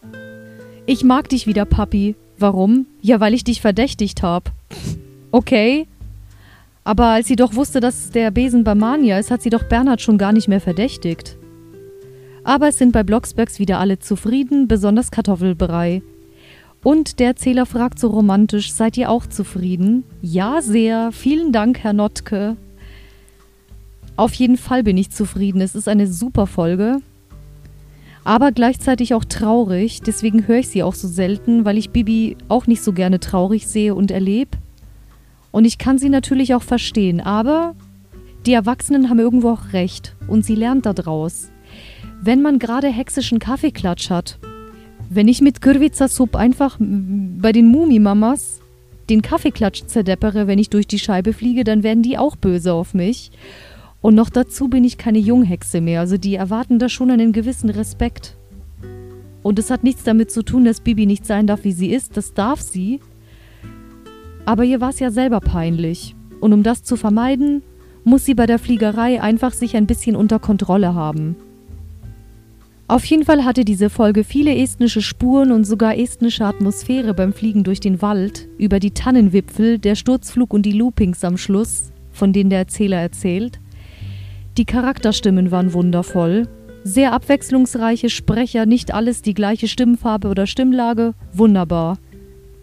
Ich 0.85 1.03
mag 1.03 1.29
dich 1.29 1.47
wieder, 1.47 1.65
Papi. 1.65 2.15
Warum? 2.37 2.85
Ja, 3.01 3.19
weil 3.19 3.33
ich 3.33 3.43
dich 3.43 3.61
verdächtigt 3.61 4.21
hab. 4.21 4.51
Okay. 5.31 5.87
Aber 6.83 7.07
als 7.07 7.27
sie 7.27 7.35
doch 7.35 7.55
wusste, 7.55 7.79
dass 7.79 8.11
der 8.11 8.29
Besen 8.31 8.63
bei 8.63 8.75
Mania 8.75 9.17
ist, 9.17 9.31
hat 9.31 9.41
sie 9.41 9.49
doch 9.49 9.63
Bernhard 9.63 10.01
schon 10.01 10.17
gar 10.17 10.31
nicht 10.31 10.47
mehr 10.47 10.61
verdächtigt. 10.61 11.37
Aber 12.47 12.69
es 12.69 12.77
sind 12.77 12.93
bei 12.93 13.03
Blocksbergs 13.03 13.59
wieder 13.59 13.77
alle 13.77 13.99
zufrieden, 13.99 14.69
besonders 14.69 15.11
Kartoffelbrei. 15.11 16.01
Und 16.81 17.19
der 17.19 17.27
Erzähler 17.27 17.65
fragt 17.65 17.99
so 17.99 18.07
romantisch, 18.07 18.71
seid 18.71 18.95
ihr 18.95 19.11
auch 19.11 19.25
zufrieden? 19.25 20.05
Ja, 20.21 20.61
sehr. 20.61 21.11
Vielen 21.11 21.51
Dank, 21.51 21.79
Herr 21.79 21.91
Notke. 21.91 22.55
Auf 24.15 24.33
jeden 24.35 24.55
Fall 24.55 24.83
bin 24.83 24.97
ich 24.97 25.09
zufrieden. 25.09 25.59
Es 25.59 25.75
ist 25.75 25.89
eine 25.89 26.07
super 26.07 26.47
Folge. 26.47 27.01
Aber 28.23 28.53
gleichzeitig 28.53 29.13
auch 29.13 29.25
traurig. 29.25 29.99
Deswegen 30.01 30.47
höre 30.47 30.59
ich 30.59 30.69
sie 30.69 30.83
auch 30.83 30.95
so 30.95 31.09
selten, 31.09 31.65
weil 31.65 31.77
ich 31.77 31.89
Bibi 31.89 32.37
auch 32.47 32.65
nicht 32.65 32.81
so 32.81 32.93
gerne 32.93 33.19
traurig 33.19 33.67
sehe 33.67 33.93
und 33.93 34.09
erlebe. 34.09 34.57
Und 35.51 35.65
ich 35.65 35.77
kann 35.77 35.97
sie 35.97 36.07
natürlich 36.07 36.55
auch 36.55 36.63
verstehen. 36.63 37.19
Aber 37.19 37.75
die 38.45 38.53
Erwachsenen 38.53 39.09
haben 39.09 39.19
irgendwo 39.19 39.49
auch 39.49 39.73
recht. 39.73 40.15
Und 40.29 40.45
sie 40.45 40.55
lernt 40.55 40.85
daraus. 40.85 41.49
Wenn 42.21 42.41
man 42.41 42.59
gerade 42.59 42.87
hexischen 42.87 43.39
Kaffeeklatsch 43.39 44.09
hat 44.09 44.39
wenn 45.09 45.27
ich 45.27 45.41
mit 45.41 45.61
Kürwitzer 45.61 46.07
Sub 46.07 46.35
einfach 46.35 46.77
bei 46.79 47.51
den 47.51 47.67
Mumimamas 47.67 48.59
den 49.09 49.21
Kaffeeklatsch 49.21 49.85
zerdeppere, 49.85 50.47
wenn 50.47 50.59
ich 50.59 50.69
durch 50.69 50.85
die 50.85 50.99
Scheibe 50.99 51.31
fliege, 51.31 51.63
dann 51.63 51.83
werden 51.83 52.03
die 52.03 52.17
auch 52.17 52.35
böse 52.35 52.73
auf 52.73 52.93
mich. 52.93 53.31
Und 54.01 54.15
noch 54.15 54.29
dazu 54.29 54.67
bin 54.67 54.83
ich 54.83 54.97
keine 54.97 55.19
Junghexe 55.19 55.79
mehr, 55.79 56.01
also 56.01 56.17
die 56.17 56.35
erwarten 56.35 56.77
da 56.77 56.89
schon 56.89 57.09
einen 57.09 57.31
gewissen 57.31 57.69
Respekt. 57.69 58.35
Und 59.43 59.59
es 59.59 59.71
hat 59.71 59.83
nichts 59.83 60.03
damit 60.03 60.29
zu 60.29 60.43
tun, 60.43 60.65
dass 60.65 60.81
Bibi 60.81 61.05
nicht 61.05 61.25
sein 61.25 61.47
darf, 61.47 61.63
wie 61.63 61.71
sie 61.71 61.91
ist, 61.91 62.17
das 62.17 62.33
darf 62.33 62.59
sie. 62.59 62.99
Aber 64.45 64.65
ihr 64.65 64.81
war 64.81 64.89
es 64.89 64.99
ja 64.99 65.09
selber 65.09 65.39
peinlich. 65.39 66.15
Und 66.41 66.51
um 66.51 66.63
das 66.63 66.83
zu 66.83 66.97
vermeiden, 66.97 67.63
muss 68.03 68.25
sie 68.25 68.35
bei 68.35 68.45
der 68.45 68.59
Fliegerei 68.59 69.21
einfach 69.21 69.53
sich 69.53 69.77
ein 69.77 69.87
bisschen 69.87 70.15
unter 70.17 70.39
Kontrolle 70.39 70.93
haben. 70.93 71.37
Auf 72.89 73.03
jeden 73.03 73.25
Fall 73.25 73.43
hatte 73.43 73.65
diese 73.65 73.89
Folge 73.89 74.23
viele 74.23 74.55
estnische 74.55 75.01
Spuren 75.01 75.51
und 75.51 75.65
sogar 75.65 75.97
estnische 75.97 76.45
Atmosphäre 76.45 77.13
beim 77.13 77.33
Fliegen 77.33 77.65
durch 77.65 77.81
den 77.81 78.01
Wald, 78.01 78.47
über 78.57 78.79
die 78.79 78.91
Tannenwipfel, 78.91 79.77
der 79.77 79.95
Sturzflug 79.95 80.53
und 80.53 80.61
die 80.65 80.71
Loopings 80.71 81.25
am 81.25 81.37
Schluss, 81.37 81.91
von 82.13 82.31
denen 82.31 82.49
der 82.49 82.59
Erzähler 82.59 83.01
erzählt. 83.01 83.59
Die 84.57 84.63
Charakterstimmen 84.63 85.51
waren 85.51 85.73
wundervoll, 85.73 86.47
sehr 86.85 87.11
abwechslungsreiche 87.11 88.09
Sprecher, 88.09 88.65
nicht 88.65 88.93
alles 88.93 89.21
die 89.21 89.33
gleiche 89.33 89.67
Stimmfarbe 89.67 90.29
oder 90.29 90.47
Stimmlage, 90.47 91.13
wunderbar. 91.33 91.97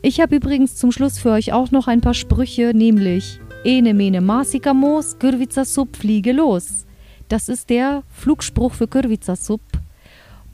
Ich 0.01 0.21
habe 0.21 0.37
übrigens 0.37 0.77
zum 0.77 0.91
Schluss 0.91 1.19
für 1.19 1.33
euch 1.33 1.53
auch 1.53 1.71
noch 1.71 1.87
ein 1.87 2.01
paar 2.01 2.15
Sprüche, 2.15 2.73
nämlich 2.75 3.41
Ene 3.63 3.93
mene 3.93 4.23
masika 4.23 4.73
mos, 4.73 5.19
Kürvica 5.19 5.67
Sup, 5.67 5.95
fliege 5.95 6.33
los. 6.33 6.87
Das 7.29 7.51
ist 7.51 7.69
der 7.69 8.03
Flugspruch 8.09 8.73
für 8.73 8.89
Kürvica 8.89 9.37
Sup 9.37 9.61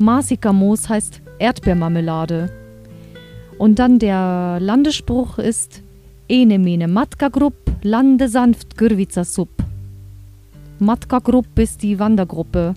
Marsikamoos 0.01 0.89
heißt 0.89 1.21
Erdbeermarmelade. 1.39 2.51
Und 3.59 3.79
dann 3.79 3.99
der 3.99 4.59
Landesspruch 4.59 5.39
ist 5.39 5.83
Ene 6.27 6.59
mene 6.59 6.89
Matka 6.89 7.29
Grupp, 7.29 7.71
lande 7.83 8.29
sanft 8.29 8.79
Gürvica 8.79 9.25
Sup. 9.25 9.51
Matka 10.79 11.19
Grupp 11.19 11.59
ist 11.59 11.83
die 11.83 11.99
Wandergruppe. 11.99 12.75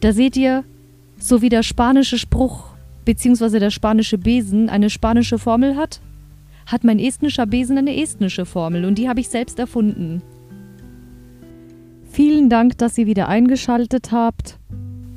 Da 0.00 0.12
seht 0.12 0.36
ihr, 0.36 0.64
so 1.18 1.40
wie 1.40 1.50
der 1.50 1.62
spanische 1.62 2.18
Spruch 2.18 2.64
bzw. 3.04 3.60
der 3.60 3.70
spanische 3.70 4.18
Besen 4.18 4.68
eine 4.68 4.90
spanische 4.90 5.38
Formel 5.38 5.76
hat, 5.76 6.00
hat 6.66 6.82
mein 6.82 6.98
estnischer 6.98 7.46
Besen 7.46 7.78
eine 7.78 7.96
estnische 7.96 8.44
Formel 8.44 8.84
und 8.84 8.98
die 8.98 9.08
habe 9.08 9.20
ich 9.20 9.28
selbst 9.28 9.60
erfunden. 9.60 10.20
Vielen 12.10 12.50
Dank, 12.50 12.76
dass 12.78 12.98
ihr 12.98 13.06
wieder 13.06 13.28
eingeschaltet 13.28 14.10
habt. 14.10 14.58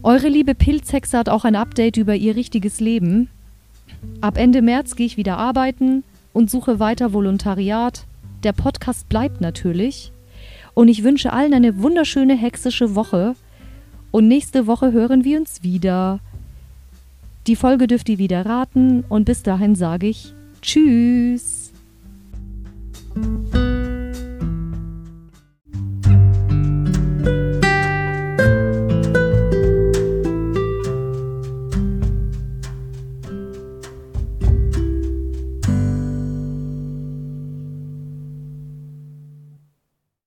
Eure 0.01 0.29
liebe 0.29 0.55
Pilzhexe 0.55 1.17
hat 1.17 1.27
auch 1.27 1.43
ein 1.43 1.55
Update 1.55 1.97
über 1.97 2.15
ihr 2.15 2.35
richtiges 2.35 2.79
Leben. 2.79 3.29
Ab 4.21 4.37
Ende 4.37 4.61
März 4.61 4.95
gehe 4.95 5.05
ich 5.05 5.17
wieder 5.17 5.37
arbeiten 5.37 6.03
und 6.31 6.49
suche 6.49 6.79
weiter 6.79 7.11
Volontariat. 7.11 8.05
Der 8.43 8.53
Podcast 8.53 9.09
bleibt 9.09 9.41
natürlich. 9.41 10.13
Und 10.73 10.87
ich 10.87 11.03
wünsche 11.03 11.33
allen 11.33 11.53
eine 11.53 11.81
wunderschöne 11.81 12.35
hexische 12.37 12.95
Woche. 12.95 13.35
Und 14.11 14.29
nächste 14.29 14.67
Woche 14.67 14.93
hören 14.93 15.25
wir 15.25 15.37
uns 15.37 15.63
wieder. 15.63 16.19
Die 17.47 17.57
Folge 17.57 17.87
dürft 17.87 18.07
ihr 18.07 18.19
wieder 18.19 18.45
raten 18.45 19.03
und 19.09 19.25
bis 19.25 19.43
dahin 19.43 19.75
sage 19.75 20.07
ich 20.07 20.33
Tschüss. 20.61 21.71